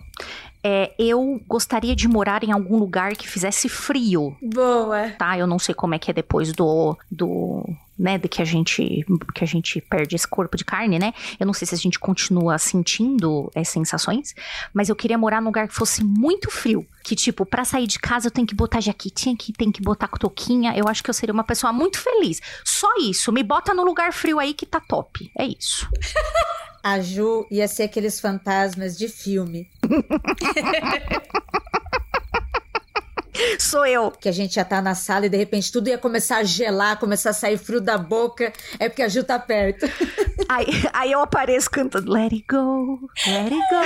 [0.68, 4.36] É, eu gostaria de morar em algum lugar que fizesse frio.
[4.42, 5.12] Boa.
[5.12, 7.64] Tá, eu não sei como é que é depois do, do
[7.96, 11.14] né, de que a gente que a gente perde esse corpo de carne, né?
[11.40, 14.34] Eu não sei se a gente continua sentindo é, sensações,
[14.74, 18.00] mas eu queria morar num lugar que fosse muito frio, que tipo, para sair de
[18.00, 20.76] casa eu tenho que botar jaquetinha, que tem que botar toquinha.
[20.76, 22.42] Eu acho que eu seria uma pessoa muito feliz.
[22.64, 25.32] Só isso, me bota no lugar frio aí que tá top.
[25.38, 25.88] É isso.
[26.86, 29.68] a Ju ia ser aqueles fantasmas de filme.
[33.60, 34.12] Sou eu.
[34.12, 37.00] Que a gente já tá na sala e de repente tudo ia começar a gelar,
[37.00, 38.54] começar a sair frio da boca.
[38.80, 39.86] É porque a Ju tá perto.
[40.48, 43.82] Aí, aí eu apareço cantando Let it go, let it go.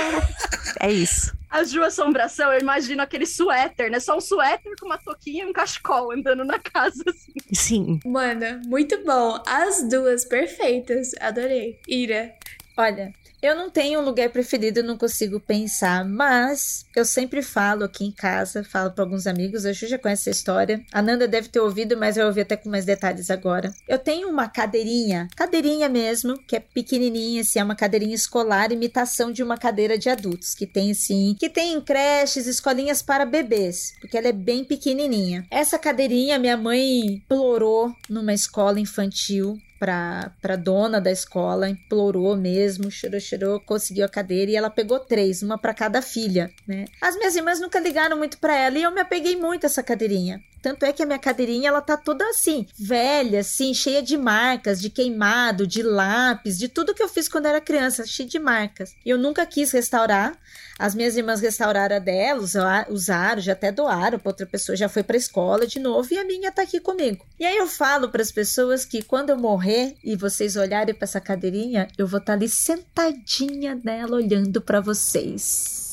[0.78, 1.34] É isso.
[1.48, 3.98] A Ju Assombração, eu imagino aquele suéter, né?
[3.98, 7.32] Só um suéter com uma toquinha e um cachecol andando na casa, assim.
[7.50, 7.98] Sim.
[8.04, 9.42] Mano, muito bom.
[9.46, 11.12] As duas perfeitas.
[11.18, 11.80] Adorei.
[11.88, 12.34] Ira.
[12.76, 13.10] Olha,
[13.42, 18.12] eu não tenho um lugar preferido, não consigo pensar, mas eu sempre falo aqui em
[18.12, 20.84] casa, falo para alguns amigos, a Ju já conhece essa história.
[20.92, 23.72] A Nanda deve ter ouvido, mas eu ouvi até com mais detalhes agora.
[23.88, 29.32] Eu tenho uma cadeirinha, cadeirinha mesmo, que é pequenininha, assim, é uma cadeirinha escolar, imitação
[29.32, 33.94] de uma cadeira de adultos, que tem assim, que tem em creches, escolinhas para bebês,
[34.00, 35.46] porque ela é bem pequenininha.
[35.50, 42.90] Essa cadeirinha minha mãe implorou numa escola infantil pra, pra dona da escola, implorou mesmo,
[42.90, 46.84] chorou, chorou, conseguiu a cadeira e ela pegou três, uma para cada filha, né?
[47.00, 49.82] As minhas irmãs nunca ligaram muito para ela e eu me apeguei muito a essa
[49.82, 50.42] cadeirinha.
[50.62, 54.80] Tanto é que a minha cadeirinha, ela tá toda assim, velha, assim, cheia de marcas,
[54.80, 58.94] de queimado, de lápis, de tudo que eu fiz quando era criança, cheia de marcas.
[59.04, 60.36] Eu nunca quis restaurar.
[60.78, 65.16] As minhas irmãs restauraram a usaram, já até doaram para outra pessoa, já foi para
[65.16, 67.24] escola de novo e a minha tá aqui comigo.
[67.38, 71.04] E aí eu falo para as pessoas que quando eu morrer e vocês olharem para
[71.04, 75.89] essa cadeirinha, eu vou estar tá ali sentadinha nela olhando para vocês.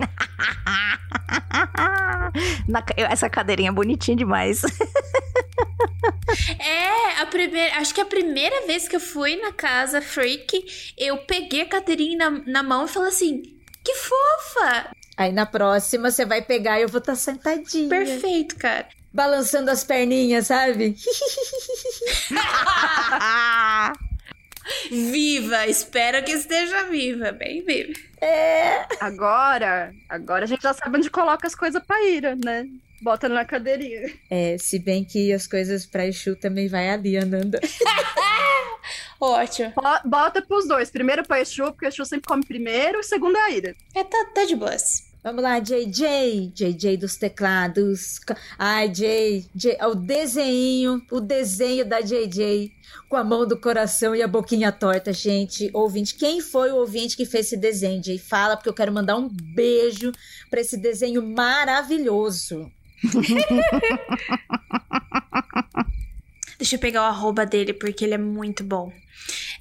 [2.68, 4.62] Na, essa cadeirinha é bonitinha demais.
[6.58, 11.18] É, a primeira, acho que a primeira vez que eu fui na casa Freak, eu
[11.18, 13.42] peguei a cadeirinha na, na mão e falei assim:
[13.84, 14.90] que fofa!
[15.16, 17.88] Aí na próxima você vai pegar e eu vou estar tá sentadinha.
[17.88, 18.88] Perfeito, cara.
[19.12, 20.96] Balançando as perninhas, sabe?
[24.90, 25.66] viva!
[25.66, 27.92] Espero que esteja viva, bem viva.
[28.20, 28.86] É.
[29.00, 32.66] Agora, agora a gente já sabe onde coloca as coisas pra ira, né?
[33.02, 34.12] Bota na cadeirinha.
[34.30, 37.58] É, se bem que as coisas pra Exu também vai ali andando.
[39.18, 39.72] Ótimo.
[40.04, 40.90] Bota pros dois.
[40.90, 43.74] Primeiro pra Exu, porque Exu sempre come primeiro, e segundo é a Ira.
[43.94, 45.09] É, tá, tá de boas.
[45.22, 48.20] Vamos lá, JJ, JJ dos teclados.
[48.58, 52.72] Ai, JJ, é o desenho, o desenho da JJ
[53.06, 55.68] com a mão do coração e a boquinha torta, gente.
[55.74, 58.18] Ouvinte, quem foi o ouvinte que fez esse desenho, Jay?
[58.18, 60.12] Fala, porque eu quero mandar um beijo
[60.48, 62.70] para esse desenho maravilhoso.
[66.60, 68.92] Deixa eu pegar o arroba dele, porque ele é muito bom.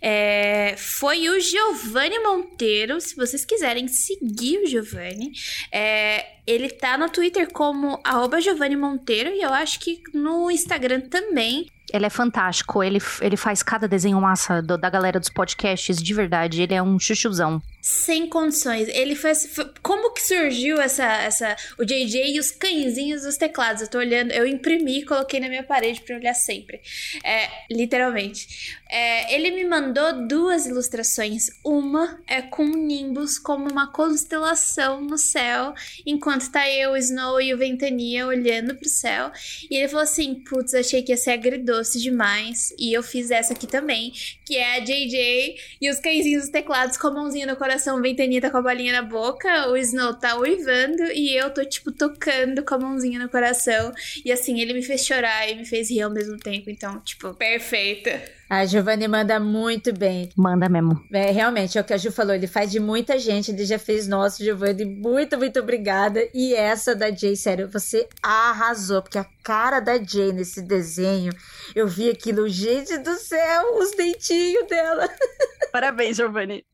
[0.02, 3.00] é, foi o Giovanni Monteiro.
[3.00, 5.32] Se vocês quiserem seguir o Giovanni,
[5.72, 8.02] é, ele tá no Twitter como
[8.42, 11.68] Giovanni Monteiro e eu acho que no Instagram também.
[11.92, 16.14] Ele é fantástico, ele, ele faz cada desenho massa do, da galera dos podcasts, de
[16.14, 17.62] verdade, ele é um chuchuzão.
[17.82, 18.88] Sem condições.
[18.90, 19.48] Ele fez.
[19.54, 21.56] Foi, como que surgiu essa, essa.
[21.78, 23.82] O JJ e os cãezinhos dos teclados?
[23.82, 26.82] Eu tô olhando, eu imprimi e coloquei na minha parede pra olhar sempre.
[27.24, 28.78] É, literalmente.
[28.90, 31.48] É, ele me mandou duas ilustrações.
[31.64, 35.74] Uma é com Nimbus como uma constelação no céu,
[36.06, 39.32] enquanto tá eu, o Snow e o Ventania olhando pro céu.
[39.70, 42.74] E ele falou assim: Putz, achei que ia ser agridoce demais.
[42.78, 44.12] E eu fiz essa aqui também,
[44.50, 48.02] que é a JJ e os cãezinhos dos teclados com a mãozinha no coração
[48.42, 52.66] tá com a bolinha na boca, o Snow tá uivando e eu tô, tipo, tocando
[52.66, 53.94] com a mãozinha no coração.
[54.26, 56.72] E assim, ele me fez chorar e me fez rir ao mesmo tempo.
[56.72, 58.39] Então, tipo, perfeita.
[58.50, 60.32] A Giovanni manda muito bem.
[60.36, 61.00] Manda mesmo.
[61.14, 63.78] É, realmente, é o que a Ju falou, ele faz de muita gente, ele já
[63.78, 64.86] fez nosso, Giovanni.
[64.86, 66.20] Muito, muito obrigada.
[66.34, 71.32] E essa da Jay, sério, você arrasou, porque a cara da Jay nesse desenho,
[71.76, 75.08] eu vi aquilo, gente do céu, os dentinhos dela.
[75.72, 76.66] Parabéns, Giovanni.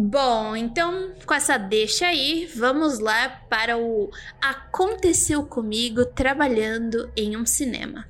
[0.00, 4.08] Bom, então com essa deixa aí, vamos lá para o
[4.40, 8.08] Aconteceu comigo trabalhando em um cinema.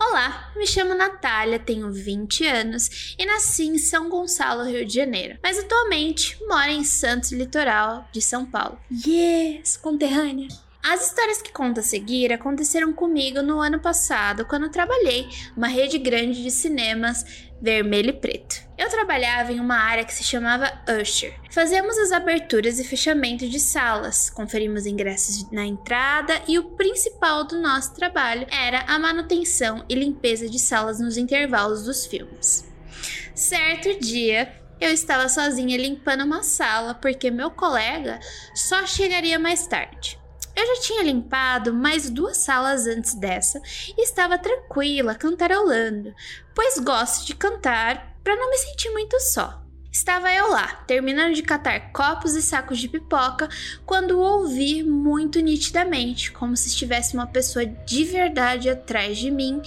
[0.00, 5.36] Olá, me chamo Natália, tenho 20 anos e nasci em São Gonçalo, Rio de Janeiro,
[5.42, 8.78] mas atualmente moro em Santos Litoral de São Paulo.
[9.04, 10.46] Yes, conterrânea!
[10.88, 15.98] As histórias que conto a seguir aconteceram comigo no ano passado, quando trabalhei numa rede
[15.98, 18.66] grande de cinemas vermelho e preto.
[18.76, 21.34] Eu trabalhava em uma área que se chamava Usher.
[21.50, 27.60] Fazíamos as aberturas e fechamento de salas, conferimos ingressos na entrada e o principal do
[27.60, 32.64] nosso trabalho era a manutenção e limpeza de salas nos intervalos dos filmes.
[33.34, 38.20] Certo dia, eu estava sozinha limpando uma sala porque meu colega
[38.54, 40.18] só chegaria mais tarde.
[40.56, 43.60] Eu já tinha limpado mais duas salas antes dessa
[43.96, 46.14] e estava tranquila, cantarolando,
[46.54, 49.62] pois gosto de cantar para não me sentir muito só.
[49.92, 53.48] Estava eu lá, terminando de catar copos e sacos de pipoca,
[53.86, 59.62] quando ouvi muito nitidamente, como se estivesse uma pessoa de verdade atrás de mim,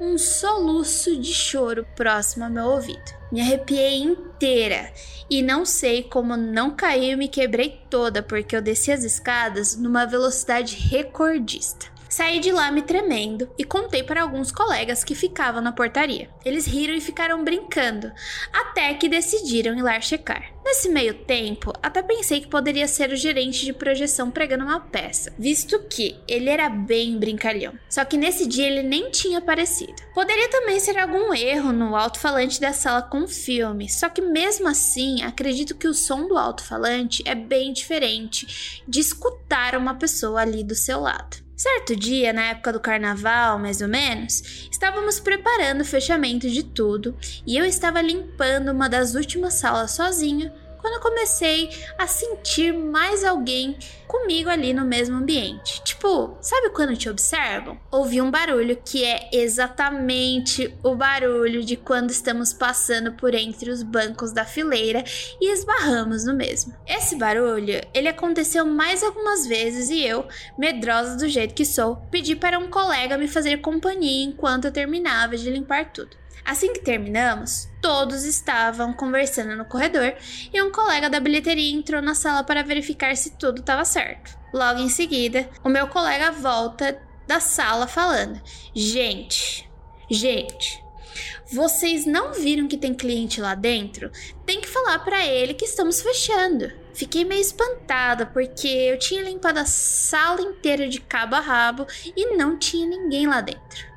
[0.00, 3.20] um soluço de choro próximo ao meu ouvido.
[3.30, 4.90] Me arrepiei inteira
[5.28, 9.76] e não sei como não caí e me quebrei toda porque eu desci as escadas
[9.76, 11.86] numa velocidade recordista.
[12.10, 16.28] Saí de lá me tremendo e contei para alguns colegas que ficavam na portaria.
[16.44, 18.10] Eles riram e ficaram brincando,
[18.52, 20.52] até que decidiram ir lá checar.
[20.64, 25.32] Nesse meio tempo, até pensei que poderia ser o gerente de projeção pregando uma peça,
[25.38, 27.74] visto que ele era bem brincalhão.
[27.88, 29.94] Só que nesse dia ele nem tinha aparecido.
[30.12, 34.66] Poderia também ser algum erro no alto-falante da sala com o filme, só que mesmo
[34.66, 40.64] assim, acredito que o som do alto-falante é bem diferente de escutar uma pessoa ali
[40.64, 41.49] do seu lado.
[41.60, 47.14] Certo dia, na época do carnaval, mais ou menos, estávamos preparando o fechamento de tudo
[47.46, 53.24] e eu estava limpando uma das últimas salas sozinha quando eu comecei a sentir mais
[53.24, 53.76] alguém
[54.10, 55.80] comigo ali no mesmo ambiente.
[55.84, 57.78] Tipo, sabe quando te observam?
[57.92, 63.84] Ouvi um barulho que é exatamente o barulho de quando estamos passando por entre os
[63.84, 65.04] bancos da fileira
[65.40, 66.74] e esbarramos no mesmo.
[66.86, 70.26] Esse barulho, ele aconteceu mais algumas vezes e eu,
[70.58, 75.36] medrosa do jeito que sou, pedi para um colega me fazer companhia enquanto eu terminava
[75.36, 76.19] de limpar tudo.
[76.44, 80.14] Assim que terminamos, todos estavam conversando no corredor
[80.52, 84.38] e um colega da bilheteria entrou na sala para verificar se tudo estava certo.
[84.52, 88.40] Logo em seguida, o meu colega volta da sala falando:
[88.74, 89.70] Gente,
[90.10, 90.82] gente,
[91.52, 94.10] vocês não viram que tem cliente lá dentro?
[94.46, 96.70] Tem que falar para ele que estamos fechando.
[96.94, 102.36] Fiquei meio espantada porque eu tinha limpado a sala inteira de cabo a rabo e
[102.36, 103.89] não tinha ninguém lá dentro.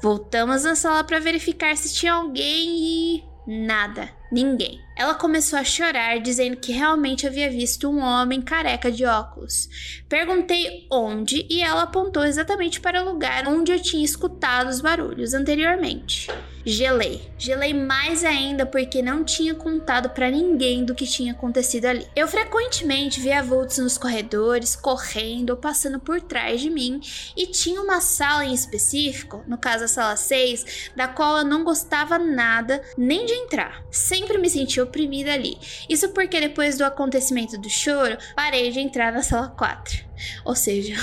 [0.00, 4.85] Voltamos na sala para verificar se tinha alguém e nada, ninguém.
[4.96, 9.68] Ela começou a chorar, dizendo que realmente havia visto um homem careca de óculos.
[10.08, 15.34] Perguntei onde e ela apontou exatamente para o lugar onde eu tinha escutado os barulhos
[15.34, 16.28] anteriormente.
[16.68, 17.30] Gelei.
[17.38, 22.04] Gelei mais ainda porque não tinha contado para ninguém do que tinha acontecido ali.
[22.16, 27.00] Eu frequentemente via vultos nos corredores, correndo ou passando por trás de mim,
[27.36, 31.62] e tinha uma sala em específico, no caso a sala 6, da qual eu não
[31.62, 33.84] gostava nada nem de entrar.
[33.92, 35.58] Sem sempre me senti oprimida ali.
[35.88, 40.04] Isso porque depois do acontecimento do choro, parei de entrar na sala 4.
[40.44, 40.94] Ou seja,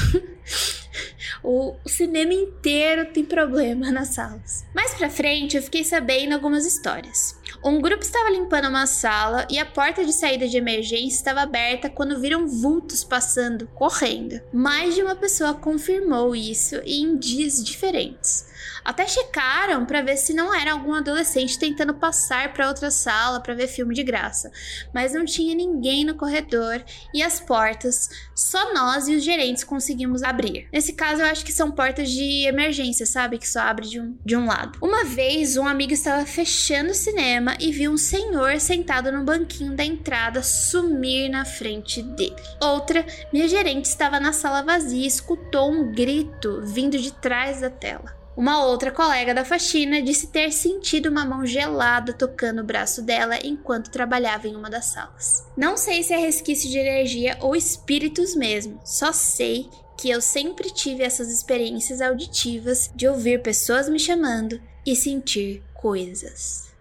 [1.43, 4.65] o cinema inteiro tem problema nas salas.
[4.73, 7.37] Mais pra frente, eu fiquei sabendo algumas histórias.
[7.63, 11.89] Um grupo estava limpando uma sala e a porta de saída de emergência estava aberta
[11.89, 14.41] quando viram vultos passando, correndo.
[14.51, 18.52] Mais de uma pessoa confirmou isso em dias diferentes.
[18.83, 23.53] Até checaram para ver se não era algum adolescente tentando passar para outra sala para
[23.53, 24.51] ver filme de graça,
[24.93, 26.83] mas não tinha ninguém no corredor
[27.13, 30.67] e as portas só nós e os gerentes conseguimos abrir.
[30.71, 33.37] Nesse caso, eu acho que são portas de emergência, sabe?
[33.37, 34.77] Que só abre de um, de um lado.
[34.81, 39.75] Uma vez, um amigo estava fechando o cinema e viu um senhor sentado no banquinho
[39.75, 42.35] da entrada sumir na frente dele.
[42.61, 47.69] Outra, minha gerente estava na sala vazia e escutou um grito vindo de trás da
[47.69, 48.22] tela.
[48.35, 53.37] Uma outra colega da faxina disse ter sentido uma mão gelada tocando o braço dela
[53.43, 55.47] enquanto trabalhava em uma das salas.
[55.55, 59.69] Não sei se é resquício de energia ou espíritos mesmo, só sei
[59.99, 66.73] que eu sempre tive essas experiências auditivas de ouvir pessoas me chamando e sentir coisas.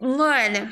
[0.00, 0.68] Olha,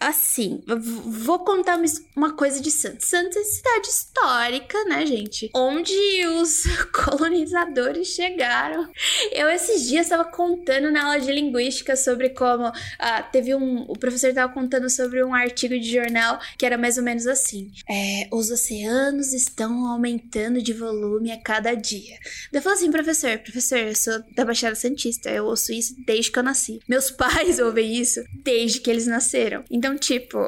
[0.00, 1.78] assim, vou contar
[2.16, 3.06] uma coisa de Santos.
[3.06, 5.50] Santos é cidade histórica, né, gente?
[5.54, 8.88] Onde os colonizadores chegaram.
[9.30, 13.82] Eu esses dias estava contando na aula de linguística sobre como ah, teve um.
[13.82, 17.70] O professor estava contando sobre um artigo de jornal que era mais ou menos assim:
[17.88, 22.18] é, os oceanos estão aumentando de volume a cada dia.
[22.52, 26.38] Eu falei assim, professor, professor, eu sou da Baixada Santista, eu ouço isso desde que
[26.38, 26.80] eu nasci.
[26.88, 29.64] Meus pais ouvem isso desde que eles nasceram.
[29.70, 30.38] Então então, tipo,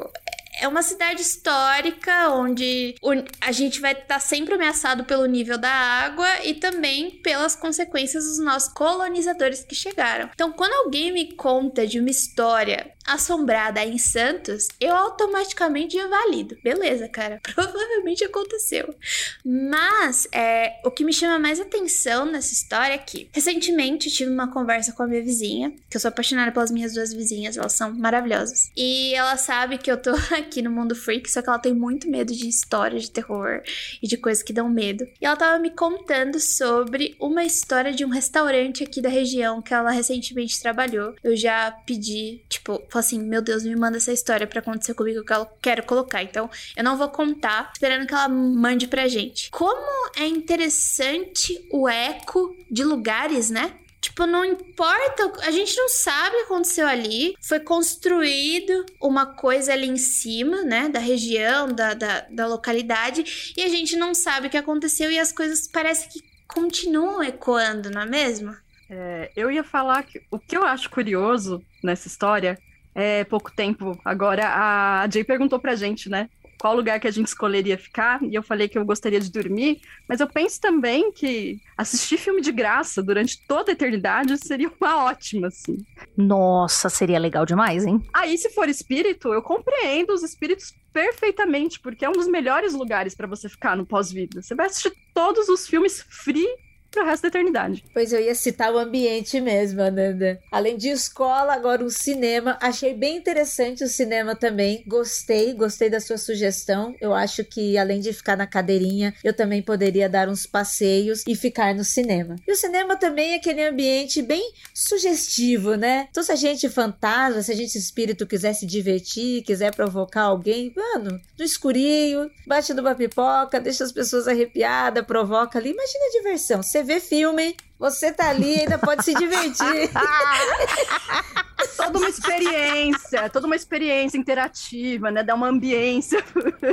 [0.59, 2.95] é uma cidade histórica onde
[3.41, 8.25] a gente vai estar tá sempre ameaçado pelo nível da água e também pelas consequências
[8.25, 10.29] dos nossos colonizadores que chegaram.
[10.33, 16.57] Então, quando alguém me conta de uma história assombrada em Santos, eu automaticamente já valido.
[16.63, 18.95] Beleza, cara, provavelmente aconteceu.
[19.43, 24.51] Mas é, o que me chama mais atenção nessa história é que recentemente tive uma
[24.51, 27.93] conversa com a minha vizinha, que eu sou apaixonada pelas minhas duas vizinhas, elas são
[27.93, 28.71] maravilhosas.
[28.75, 32.09] E ela sabe que eu tô aqui no mundo freak, só que ela tem muito
[32.09, 33.61] medo de histórias de terror
[34.01, 35.05] e de coisas que dão medo.
[35.21, 39.73] E ela tava me contando sobre uma história de um restaurante aqui da região que
[39.73, 41.15] ela recentemente trabalhou.
[41.23, 45.23] Eu já pedi, tipo, Falei assim: Meu Deus, me manda essa história para acontecer comigo
[45.23, 46.23] que eu quero colocar.
[46.23, 49.49] Então, eu não vou contar, esperando que ela mande pra gente.
[49.51, 53.73] Como é interessante o eco de lugares, né?
[54.03, 57.35] Tipo, não importa, a gente não sabe o que aconteceu ali.
[57.41, 60.89] Foi construído uma coisa ali em cima, né?
[60.89, 65.17] Da região, da, da, da localidade, e a gente não sabe o que aconteceu e
[65.17, 68.53] as coisas parecem que continuam ecoando, não é mesmo?
[68.89, 72.59] É, eu ia falar que o que eu acho curioso nessa história
[72.93, 76.29] é, pouco tempo agora, a Jay perguntou pra gente, né?
[76.63, 79.81] Qual lugar que a gente escolheria ficar, e eu falei que eu gostaria de dormir,
[80.07, 85.03] mas eu penso também que assistir filme de graça durante toda a eternidade seria uma
[85.03, 85.75] ótima, assim.
[86.15, 88.01] Nossa, seria legal demais, hein?
[88.13, 93.13] Aí, se for espírito, eu compreendo os espíritos perfeitamente, porque é um dos melhores lugares
[93.13, 94.41] para você ficar no pós-vida.
[94.41, 96.47] Você vai assistir todos os filmes free
[96.93, 97.83] pro resto da eternidade.
[97.93, 100.39] Pois eu ia citar o ambiente mesmo, Ananda.
[100.51, 102.57] Além de escola, agora o cinema.
[102.61, 104.83] Achei bem interessante o cinema também.
[104.87, 106.95] Gostei, gostei da sua sugestão.
[107.01, 111.35] Eu acho que além de ficar na cadeirinha, eu também poderia dar uns passeios e
[111.35, 112.35] ficar no cinema.
[112.47, 116.07] E o cinema também é aquele ambiente bem sugestivo, né?
[116.11, 120.71] Então, se a gente fantasma, se a gente espírito quiser se divertir, quiser provocar alguém,
[120.75, 125.71] mano, no escurinho, bate numa pipoca, deixa as pessoas arrepiadas, provoca ali.
[125.71, 126.61] Imagina a diversão.
[126.61, 129.89] Você vê filme, você tá ali ainda pode se divertir.
[131.75, 135.23] toda uma experiência, toda uma experiência interativa, né?
[135.23, 136.23] Dá uma ambiência.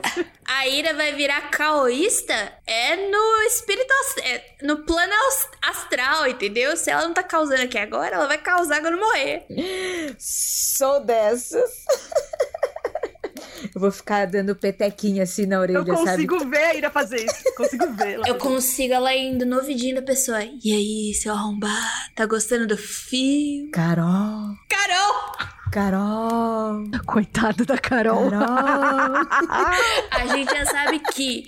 [0.46, 2.34] A Ira vai virar caoísta
[2.66, 3.92] é no espírito,
[4.22, 5.12] é no plano
[5.62, 6.76] astral, entendeu?
[6.76, 9.46] Se ela não tá causando aqui agora, ela vai causar quando morrer.
[10.18, 11.70] Sou dessas.
[13.74, 15.90] Eu vou ficar dando petequinha assim na orelha, sabe?
[15.90, 16.50] Eu consigo sabe?
[16.50, 17.54] ver a Ira fazer isso.
[17.56, 18.20] Consigo ver.
[18.26, 20.42] Eu consigo ela indo no ouvidinho da pessoa.
[20.42, 21.74] E aí, seu arrombado,
[22.14, 23.70] tá gostando do fio?
[23.70, 24.56] Carol.
[24.68, 25.50] Carol!
[25.70, 26.82] Carol.
[27.06, 28.28] Coitado da Carol.
[28.30, 28.46] Carol.
[30.10, 31.44] a gente já sabe que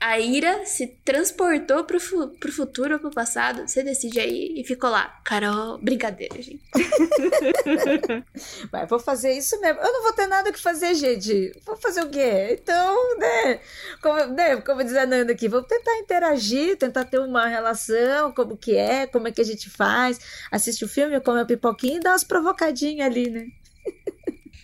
[0.00, 3.68] a ira se transportou pro, fu pro futuro ou pro passado.
[3.68, 5.20] Você decide aí e ficou lá.
[5.22, 6.62] Carol, brincadeira, gente.
[8.72, 9.80] Mas vou fazer isso mesmo.
[9.80, 11.52] Eu não vou ter nada que fazer, gente.
[11.66, 12.58] Vou fazer o quê?
[12.60, 13.60] Então, né?
[14.00, 18.56] como, né, como diz a Nanda aqui, vamos tentar interagir, tentar ter uma relação, como
[18.56, 20.18] que é, como é que a gente faz,
[20.50, 23.46] assiste o filme, come a pipoquinha e dá umas provocadinhas ali, né?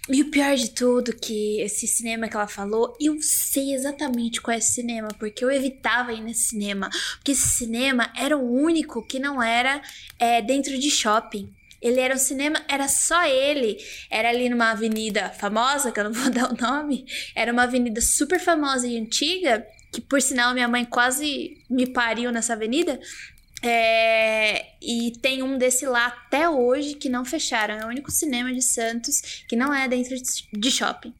[0.08, 4.54] E o pior de tudo, que esse cinema que ela falou, eu sei exatamente qual
[4.54, 6.88] é esse cinema, porque eu evitava ir nesse cinema.
[7.16, 9.82] Porque esse cinema era o único que não era
[10.18, 11.52] é, dentro de shopping.
[11.82, 13.78] Ele era um cinema, era só ele.
[14.08, 17.04] Era ali numa avenida famosa, que eu não vou dar o nome.
[17.34, 22.30] Era uma avenida super famosa e antiga, que por sinal minha mãe quase me pariu
[22.30, 23.00] nessa avenida.
[23.62, 27.74] É, e tem um desse lá até hoje que não fecharam.
[27.74, 30.14] É o único cinema de Santos que não é dentro
[30.52, 31.14] de shopping.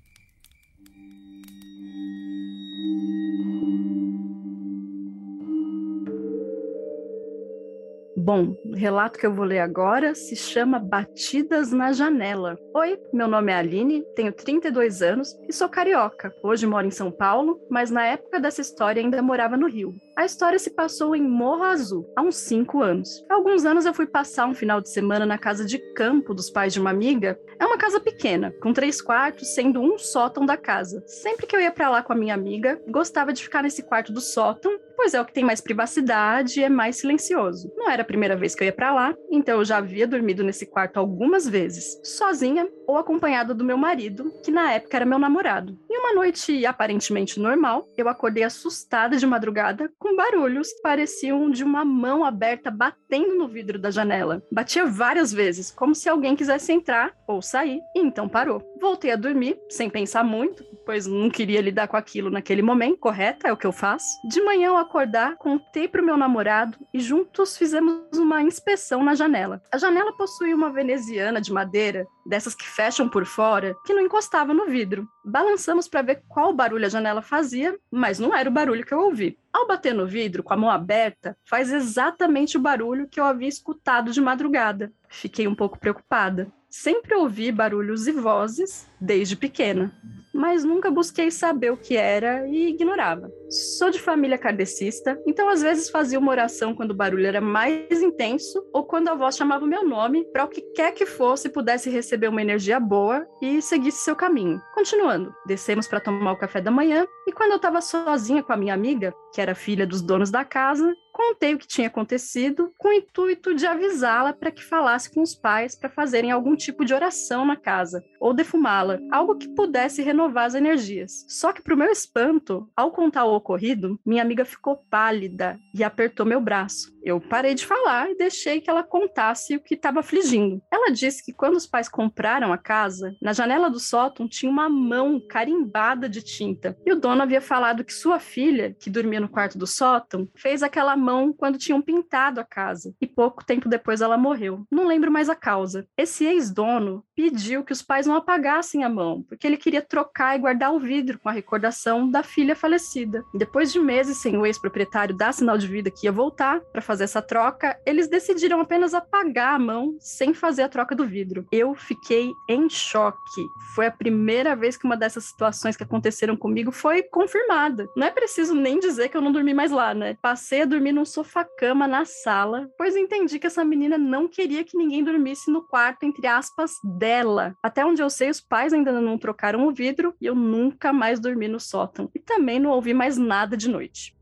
[8.26, 12.58] Bom, o relato que eu vou ler agora se chama Batidas na Janela.
[12.74, 16.34] Oi, meu nome é Aline, tenho 32 anos e sou carioca.
[16.42, 19.94] Hoje moro em São Paulo, mas na época dessa história ainda morava no Rio.
[20.16, 23.24] A história se passou em Morro Azul, há uns 5 anos.
[23.30, 26.50] Há alguns anos eu fui passar um final de semana na casa de campo dos
[26.50, 27.38] pais de uma amiga.
[27.60, 31.00] É uma casa pequena, com três quartos, sendo um sótão da casa.
[31.06, 34.12] Sempre que eu ia para lá com a minha amiga, gostava de ficar nesse quarto
[34.12, 37.72] do sótão, pois é o que tem mais privacidade e é mais silencioso.
[37.76, 40.42] Não era a primeira vez que eu ia para lá, então eu já havia dormido
[40.42, 45.18] nesse quarto algumas vezes, sozinha ou acompanhada do meu marido, que na época era meu
[45.18, 45.78] namorado.
[45.90, 51.64] Em uma noite aparentemente normal, eu acordei assustada de madrugada com barulhos que pareciam de
[51.64, 54.42] uma mão aberta batendo no vidro da janela.
[54.50, 58.62] Batia várias vezes, como se alguém quisesse entrar ou sair, e então parou.
[58.80, 63.48] Voltei a dormir, sem pensar muito, pois não queria lidar com aquilo naquele momento, correta?
[63.48, 64.06] É o que eu faço.
[64.28, 69.62] De manhã eu acordar, contei pro meu namorado e juntos fizemos uma inspeção na janela.
[69.70, 74.54] A janela possui uma veneziana de madeira, dessas que fecham por fora, que não encostava
[74.54, 75.06] no vidro.
[75.24, 79.00] Balançamos para ver qual barulho a janela fazia, mas não era o barulho que eu
[79.00, 79.38] ouvi.
[79.52, 83.48] Ao bater no vidro com a mão aberta, faz exatamente o barulho que eu havia
[83.48, 84.92] escutado de madrugada.
[85.08, 86.50] Fiquei um pouco preocupada.
[86.82, 89.90] Sempre ouvi barulhos e vozes desde pequena
[90.36, 93.30] mas nunca busquei saber o que era e ignorava.
[93.48, 98.02] Sou de família kardecista, então às vezes fazia uma oração quando o barulho era mais
[98.02, 101.48] intenso ou quando a voz chamava o meu nome para o que quer que fosse
[101.48, 104.60] pudesse receber uma energia boa e seguisse seu caminho.
[104.74, 108.56] Continuando, descemos para tomar o café da manhã e quando eu estava sozinha com a
[108.56, 110.94] minha amiga, que era filha dos donos da casa,
[111.26, 115.34] contei o que tinha acontecido com o intuito de avisá-la para que falasse com os
[115.34, 120.44] pais para fazerem algum tipo de oração na casa ou defumá-la, algo que pudesse renovar
[120.44, 121.24] as energias.
[121.28, 125.82] Só que, para o meu espanto, ao contar o ocorrido, minha amiga ficou pálida e
[125.82, 126.95] apertou meu braço.
[127.06, 130.60] Eu parei de falar e deixei que ela contasse o que estava afligindo.
[130.68, 134.68] Ela disse que quando os pais compraram a casa, na janela do sótão tinha uma
[134.68, 136.76] mão carimbada de tinta.
[136.84, 140.64] E o dono havia falado que sua filha, que dormia no quarto do sótão, fez
[140.64, 142.92] aquela mão quando tinham pintado a casa.
[143.00, 144.66] E pouco tempo depois ela morreu.
[144.68, 145.86] Não lembro mais a causa.
[145.96, 150.40] Esse ex-dono pediu que os pais não apagassem a mão, porque ele queria trocar e
[150.40, 153.22] guardar o vidro com a recordação da filha falecida.
[153.32, 156.95] Depois de meses sem o ex-proprietário dar sinal de vida que ia voltar para fazer
[156.96, 161.46] fazer essa troca, eles decidiram apenas apagar a mão sem fazer a troca do vidro.
[161.52, 163.46] Eu fiquei em choque.
[163.74, 167.86] Foi a primeira vez que uma dessas situações que aconteceram comigo foi confirmada.
[167.94, 170.16] Não é preciso nem dizer que eu não dormi mais lá, né?
[170.22, 174.78] Passei a dormir num sofá-cama na sala, pois entendi que essa menina não queria que
[174.78, 177.54] ninguém dormisse no quarto, entre aspas, dela.
[177.62, 181.20] Até onde eu sei, os pais ainda não trocaram o vidro e eu nunca mais
[181.20, 182.10] dormi no sótão.
[182.14, 184.16] E também não ouvi mais nada de noite.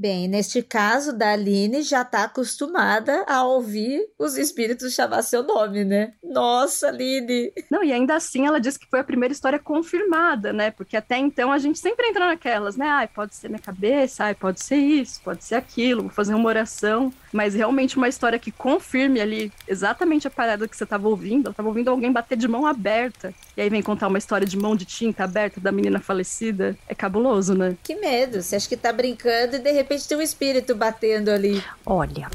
[0.00, 5.84] Bem, neste caso, da Aline já está acostumada a ouvir os espíritos chamar seu nome,
[5.84, 6.14] né?
[6.24, 7.52] Nossa, Aline!
[7.70, 10.70] Não, e ainda assim ela disse que foi a primeira história confirmada, né?
[10.70, 12.88] Porque até então a gente sempre entra naquelas, né?
[12.88, 16.48] Ai, pode ser minha cabeça, ai, pode ser isso, pode ser aquilo, vou fazer uma
[16.48, 17.12] oração.
[17.30, 21.46] Mas realmente uma história que confirme ali exatamente a parada que você estava ouvindo.
[21.46, 23.32] Ela estava ouvindo alguém bater de mão aberta.
[23.56, 26.76] E aí vem contar uma história de mão de tinta aberta da menina falecida.
[26.88, 27.76] É cabuloso, né?
[27.84, 28.42] Que medo!
[28.42, 31.62] Você acha que tá brincando e de repente repente tem um espírito batendo ali.
[31.84, 32.30] Olha,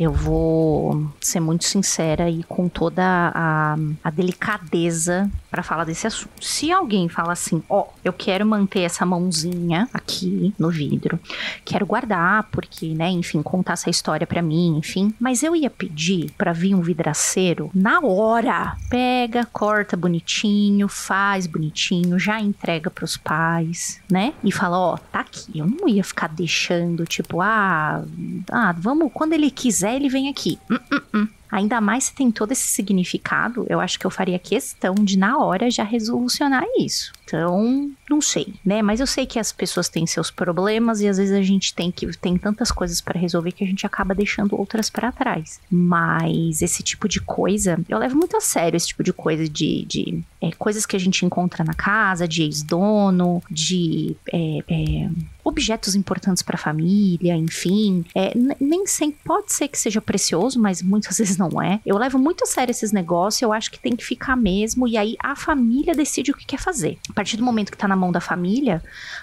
[0.00, 6.30] eu vou ser muito sincera e com toda a, a delicadeza para falar desse assunto.
[6.40, 11.20] Se alguém fala assim, ó, oh, eu quero manter essa mãozinha aqui no vidro,
[11.66, 16.30] quero guardar porque, né, enfim, contar essa história para mim, enfim, mas eu ia pedir
[16.38, 18.76] para vir um vidraceiro na hora.
[18.88, 24.32] Pega, corta bonitinho, faz bonitinho, já entrega para os pais, né?
[24.42, 25.58] E fala, ó, oh, tá aqui.
[25.58, 28.02] Eu não ia ficar deixando tipo, ah,
[28.50, 30.58] ah, vamos quando ele quiser quiser, ele vem aqui.
[30.70, 31.28] Hum, hum, hum.
[31.50, 35.36] Ainda mais se tem todo esse significado, eu acho que eu faria questão de, na
[35.36, 37.10] hora, já resolucionar isso.
[37.24, 38.82] Então, não sei, né?
[38.82, 41.90] Mas eu sei que as pessoas têm seus problemas e às vezes a gente tem
[41.90, 45.60] que tem tantas coisas para resolver que a gente acaba deixando outras para trás.
[45.68, 49.84] Mas esse tipo de coisa, eu levo muito a sério esse tipo de coisa de,
[49.86, 55.10] de é, coisas que a gente encontra na casa, de ex-dono, de é, é,
[55.44, 58.04] objetos importantes para a família, enfim.
[58.14, 61.80] É, nem sempre pode ser que seja precioso, mas muitas vezes não é.
[61.84, 64.96] Eu levo muito a sério esses negócios, eu acho que tem que ficar mesmo, e
[64.96, 66.98] aí a família decide o que quer fazer.
[67.08, 68.82] A partir do momento que tá na mão da família,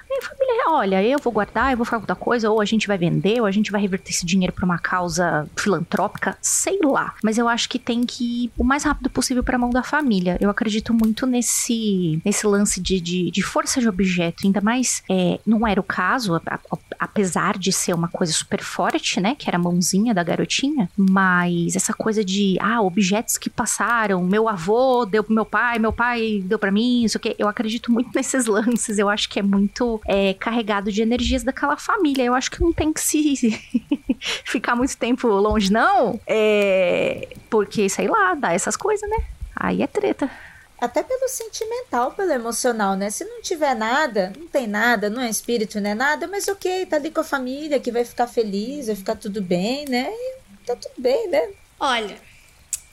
[0.10, 2.88] a família, olha, eu vou guardar, eu vou ficar com outra coisa, ou a gente
[2.88, 7.16] vai vender, ou a gente vai reverter esse dinheiro para uma causa filantrópica, sei lá.
[7.24, 10.38] Mas eu acho que tem que ir o mais rápido possível para mão da família.
[10.40, 15.40] Eu acredito muito nesse, nesse lance de, de, de força de objeto, ainda mais é,
[15.46, 16.40] não era o caso,
[17.00, 21.76] apesar de ser uma coisa super forte, né, que era a mãozinha da garotinha, mas
[21.76, 26.42] essa coisa de, ah, objetos que passaram, meu avô deu pro meu pai, meu pai
[26.44, 29.97] deu para mim, isso que eu acredito muito nesses lances, eu acho que é muito
[30.06, 32.24] é, carregado de energias daquela família.
[32.24, 33.52] Eu acho que não tem que se
[34.46, 36.20] ficar muito tempo longe, não.
[36.26, 39.26] É, porque, sei lá, dá essas coisas, né?
[39.56, 40.30] Aí é treta.
[40.80, 43.10] Até pelo sentimental, pelo emocional, né?
[43.10, 46.86] Se não tiver nada, não tem nada, não é espírito, não é nada, mas ok,
[46.86, 50.08] tá ali com a família que vai ficar feliz, vai ficar tudo bem, né?
[50.12, 51.50] E tá tudo bem, né?
[51.80, 52.16] Olha,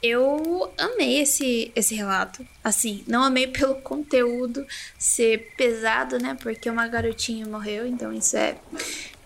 [0.05, 2.46] eu amei esse, esse relato.
[2.62, 4.66] Assim, não amei pelo conteúdo
[4.98, 6.36] ser pesado, né?
[6.40, 8.59] Porque uma garotinha morreu, então isso é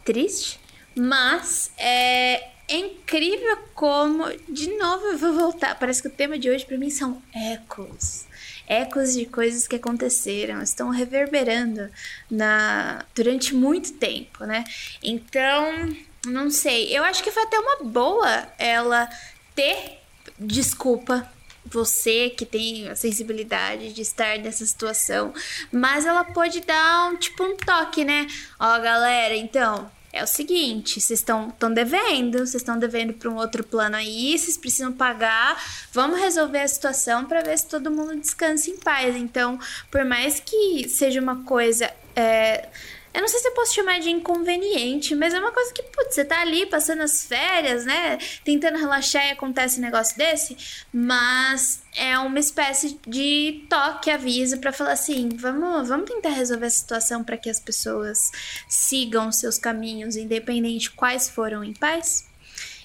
[0.04, 0.60] triste.
[0.94, 5.76] Mas é, é incrível como, de novo, eu vou voltar.
[5.76, 8.26] Parece que o tema de hoje para mim são ecos.
[8.68, 11.90] Ecos de coisas que aconteceram, estão reverberando
[12.30, 14.62] na durante muito tempo, né?
[15.02, 15.88] Então,
[16.26, 16.96] não sei.
[16.96, 19.08] Eu acho que foi até uma boa ela
[19.56, 19.97] ter
[20.38, 21.28] desculpa
[21.64, 25.32] você que tem a sensibilidade de estar nessa situação,
[25.70, 28.26] mas ela pode dar um tipo um toque, né?
[28.58, 33.62] Ó, galera, então, é o seguinte, vocês estão devendo, vocês estão devendo para um outro
[33.62, 35.62] plano aí, vocês precisam pagar.
[35.92, 39.14] Vamos resolver a situação para ver se todo mundo descansa em paz.
[39.14, 39.58] Então,
[39.90, 42.68] por mais que seja uma coisa é,
[43.18, 46.14] eu não sei se eu posso chamar de inconveniente, mas é uma coisa que, putz,
[46.14, 48.16] você tá ali passando as férias, né?
[48.44, 50.56] Tentando relaxar e acontece um negócio desse.
[50.92, 56.70] Mas é uma espécie de toque, aviso para falar assim: vamos, vamos tentar resolver a
[56.70, 58.30] situação para que as pessoas
[58.68, 62.24] sigam seus caminhos, independente quais foram em paz.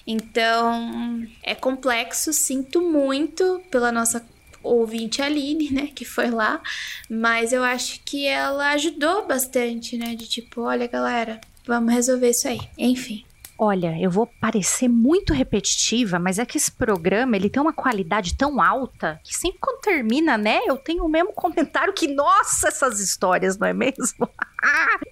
[0.04, 4.26] Então, é complexo, sinto muito pela nossa
[4.64, 6.60] ouvinte Aline, né, que foi lá,
[7.08, 12.48] mas eu acho que ela ajudou bastante, né, de tipo, olha galera, vamos resolver isso
[12.48, 12.60] aí.
[12.78, 13.24] Enfim.
[13.56, 18.36] Olha, eu vou parecer muito repetitiva, mas é que esse programa ele tem uma qualidade
[18.36, 22.98] tão alta que sempre quando termina, né, eu tenho o mesmo comentário que, nossa, essas
[22.98, 24.28] histórias, não é mesmo?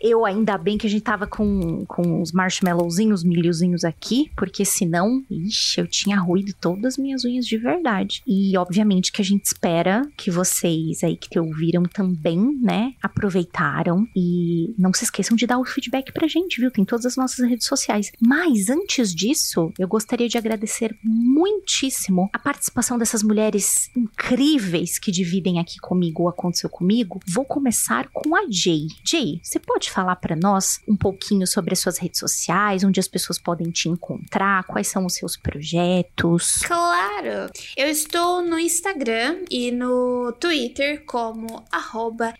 [0.00, 5.22] eu ainda bem que a gente tava com, com os marshmallowzinhos, milhozinhos aqui, porque senão,
[5.30, 8.22] ixi, eu tinha ruído todas as minhas unhas de verdade.
[8.26, 14.06] E obviamente que a gente espera que vocês aí que te ouviram também, né, aproveitaram
[14.16, 16.70] e não se esqueçam de dar o feedback pra gente, viu?
[16.70, 18.10] Tem todas as nossas redes sociais.
[18.20, 25.58] Mas antes disso, eu gostaria de agradecer muitíssimo a participação dessas mulheres incríveis que dividem
[25.58, 27.20] aqui comigo o aconteceu comigo.
[27.26, 28.86] Vou começar com a Jay.
[29.04, 33.08] Jay, você pode falar para nós um pouquinho sobre as suas redes sociais, onde as
[33.08, 36.60] pessoas podem te encontrar, quais são os seus projetos?
[36.64, 37.50] Claro!
[37.76, 42.34] Eu estou no Instagram e no Twitter como arroba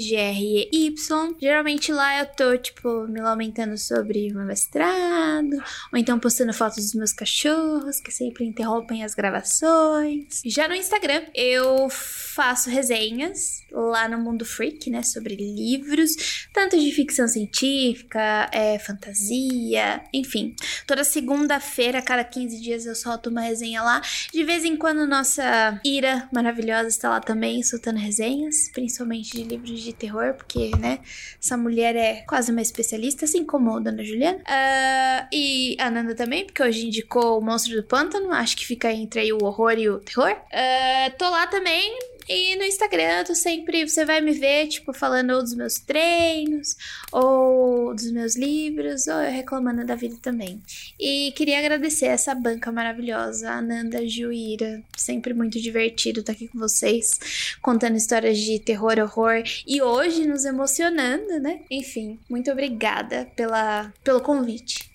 [0.00, 1.36] G-R-E-Y.
[1.40, 5.56] Geralmente lá eu tô, tipo, me lamentando sobre o meu mestrado,
[5.92, 10.42] ou então postando fotos dos meus cachorros, que sempre interrompem as gravações.
[10.44, 16.90] Já no Instagram eu faço resenhas lá no Mundo Freak, né, sobre livros, tanto de
[16.92, 20.54] ficção científica, é, fantasia, enfim.
[20.86, 24.00] Toda segunda-feira, cada 15 dias, eu solto uma resenha lá.
[24.32, 29.80] De vez em quando, nossa Ira maravilhosa está lá também, soltando resenhas, principalmente de livros
[29.80, 30.98] de terror, porque, né,
[31.40, 34.38] essa mulher é quase uma especialista, assim como a Dona Juliana.
[34.38, 38.92] Uh, e a Nanda também, porque hoje indicou o Monstro do Pântano, acho que fica
[38.92, 40.32] entre aí o horror e o terror.
[40.32, 43.86] Uh, tô lá também e no Instagram, eu sempre.
[43.86, 46.76] Você vai me ver, tipo, falando ou dos meus treinos,
[47.12, 50.62] ou dos meus livros, ou eu reclamando da vida também.
[50.98, 54.82] E queria agradecer essa banca maravilhosa, Ananda Juíra.
[54.96, 60.44] Sempre muito divertido estar aqui com vocês, contando histórias de terror, horror e hoje nos
[60.44, 61.60] emocionando, né?
[61.70, 64.93] Enfim, muito obrigada pela, pelo convite.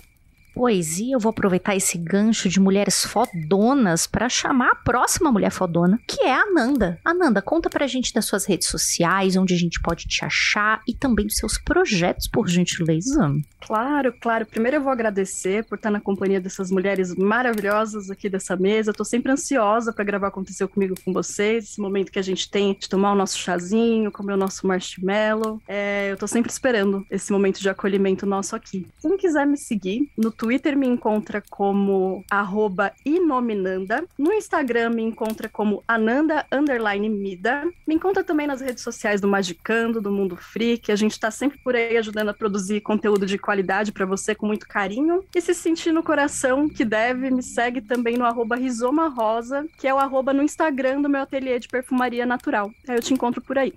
[0.54, 5.52] Pois e eu vou aproveitar esse gancho de mulheres fodonas para chamar a próxima mulher
[5.52, 7.00] fodona, que é a Ananda.
[7.04, 10.93] Ananda, conta pra gente das suas redes sociais, onde a gente pode te achar e
[10.93, 13.34] também dos seus projetos, por gentileza.
[13.62, 14.45] Claro, claro.
[14.45, 18.91] Primeiro eu vou agradecer por estar na companhia dessas mulheres maravilhosas aqui dessa mesa.
[18.91, 22.50] Eu tô sempre ansiosa para gravar Aconteceu Comigo com vocês, esse momento que a gente
[22.50, 25.62] tem de tomar o nosso chazinho, comer o nosso marshmallow.
[25.68, 28.88] É, eu tô sempre esperando esse momento de acolhimento nosso aqui.
[29.02, 32.24] Quem quiser me seguir, no Twitter me encontra como
[33.06, 36.45] inominanda, no Instagram me encontra como ananda
[37.10, 41.30] mida, me encontra também nas redes sociais do Magicando, do Mundo Freak, a gente tá
[41.30, 45.24] sempre por aí ajudando a produzir conteúdo de qualidade para você com muito carinho.
[45.36, 49.88] E se sentir no coração que deve, me segue também no arroba Rizoma Rosa, que
[49.88, 52.72] é o arroba no Instagram do meu ateliê de perfumaria natural.
[52.88, 53.74] Aí eu te encontro por aí.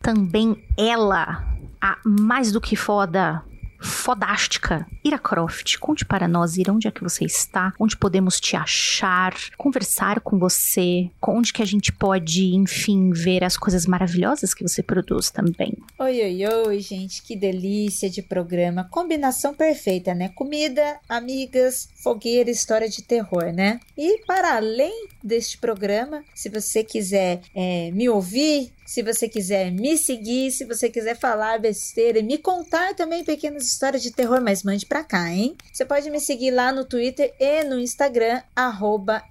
[0.00, 1.44] Também ela,
[1.80, 3.42] a mais do que foda
[3.86, 4.86] fodástica.
[5.04, 9.34] Ira Croft, conte para nós, Ira, onde é que você está, onde podemos te achar,
[9.56, 14.82] conversar com você, onde que a gente pode, enfim, ver as coisas maravilhosas que você
[14.82, 15.74] produz também.
[15.98, 18.88] Oi, oi, oi, gente, que delícia de programa.
[18.90, 20.30] Combinação perfeita, né?
[20.30, 23.80] Comida, amigas, fogueira, história de terror, né?
[23.96, 29.98] E para além deste programa, se você quiser é, me ouvir, se você quiser me
[29.98, 34.62] seguir, se você quiser falar besteira e me contar também pequenas histórias de terror, mas
[34.62, 35.56] mande pra cá, hein?
[35.72, 38.40] Você pode me seguir lá no Twitter e no Instagram,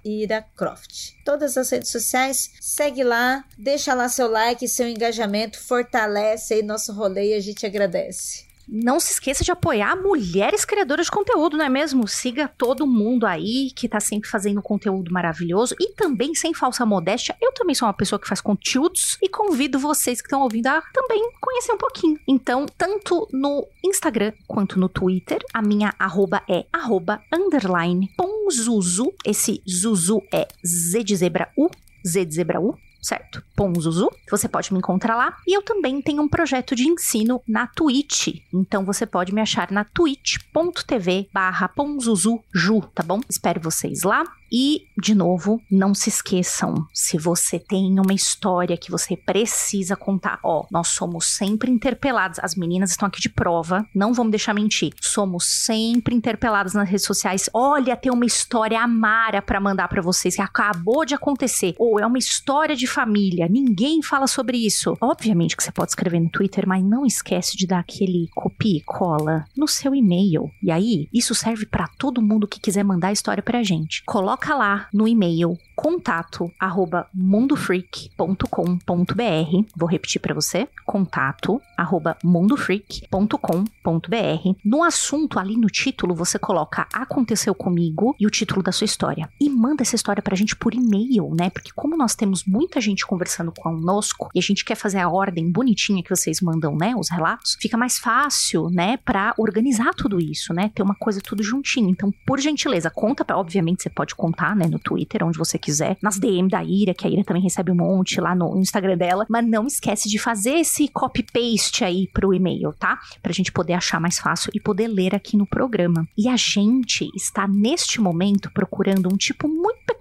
[0.04, 1.14] IraCroft.
[1.24, 6.94] Todas as redes sociais, segue lá, deixa lá seu like, seu engajamento, fortalece aí nosso
[6.94, 8.45] rolê e a gente agradece.
[8.68, 12.08] Não se esqueça de apoiar mulheres criadoras de conteúdo, não é mesmo?
[12.08, 17.36] Siga todo mundo aí que tá sempre fazendo conteúdo maravilhoso e também sem falsa modéstia.
[17.42, 20.82] Eu também sou uma pessoa que faz conteúdos e convido vocês que estão ouvindo a
[20.94, 22.20] também conhecer um pouquinho.
[22.28, 29.14] Então, tanto no Instagram quanto no Twitter, a minha arroba é arroba underline ponzuzu.
[29.24, 31.70] Esse zuzu é Z de zebra U,
[32.06, 33.44] Z de zebra U certo?
[33.56, 34.10] Ponzuzu.
[34.32, 35.38] Você pode me encontrar lá.
[35.48, 38.30] E eu também tenho um projeto de ensino na Twitch.
[38.54, 43.22] Então você pode me achar na twitch.tv barra ponzuzuju, tá bom?
[43.30, 44.24] Espero vocês lá.
[44.58, 50.40] E, de novo, não se esqueçam, se você tem uma história que você precisa contar,
[50.42, 54.94] ó, nós somos sempre interpelados, as meninas estão aqui de prova, não vamos deixar mentir,
[55.02, 60.38] somos sempre interpeladas nas redes sociais, olha, tem uma história amara para mandar para vocês
[60.38, 64.96] que acabou de acontecer, ou é uma história de família, ninguém fala sobre isso.
[65.02, 68.84] Obviamente que você pode escrever no Twitter, mas não esquece de dar aquele copia e
[68.84, 70.50] cola no seu e-mail.
[70.64, 74.02] E aí, isso serve para todo mundo que quiser mandar a história pra gente.
[74.06, 79.66] Coloca coloca lá no e-mail contato arroba mundofreak.com.br.
[79.76, 84.60] Vou repetir para você: contato arroba mundofreak.com.br.
[84.64, 89.30] No assunto, ali no título, você coloca Aconteceu comigo e o título da sua história.
[89.40, 91.50] E manda essa história pra gente por e-mail, né?
[91.50, 95.52] Porque como nós temos muita gente conversando conosco e a gente quer fazer a ordem
[95.52, 96.96] bonitinha que vocês mandam, né?
[96.96, 98.98] Os relatos, fica mais fácil, né?
[98.98, 100.72] Pra organizar tudo isso, né?
[100.74, 101.90] Ter uma coisa tudo juntinho.
[101.90, 103.38] Então, por gentileza, conta pra.
[103.38, 104.66] Obviamente, você pode contar, né?
[104.68, 107.76] No Twitter, onde você quiser, nas DM da Ira, que a Ira também recebe um
[107.76, 112.74] monte lá no Instagram dela, mas não esquece de fazer esse copy-paste aí pro e-mail,
[112.74, 113.00] tá?
[113.22, 116.08] Pra gente poder achar mais fácil e poder ler aqui no programa.
[116.18, 119.48] E a gente está neste momento procurando um tipo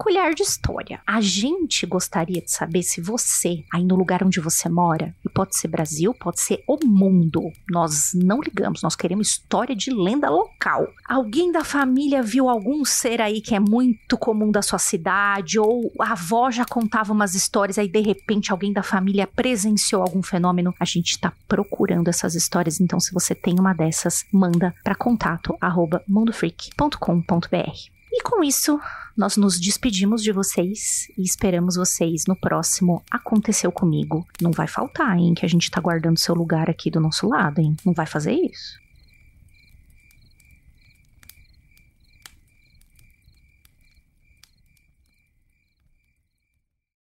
[0.05, 1.01] peculiar de história.
[1.07, 5.57] A gente gostaria de saber se você, aí no lugar onde você mora, e pode
[5.57, 10.87] ser Brasil, pode ser o mundo, nós não ligamos, nós queremos história de lenda local.
[11.09, 15.91] Alguém da família viu algum ser aí que é muito comum da sua cidade, ou
[15.99, 20.75] a avó já contava umas histórias, aí de repente alguém da família presenciou algum fenômeno,
[20.79, 22.79] a gente está procurando essas histórias.
[22.79, 27.94] Então, se você tem uma dessas, manda para contato arroba mundofreak.com.br.
[28.17, 28.81] E com isso,
[29.17, 34.25] nós nos despedimos de vocês e esperamos vocês no próximo Aconteceu Comigo.
[34.41, 37.59] Não vai faltar, hein, que a gente tá guardando seu lugar aqui do nosso lado,
[37.59, 37.77] hein?
[37.85, 38.79] Não vai fazer isso?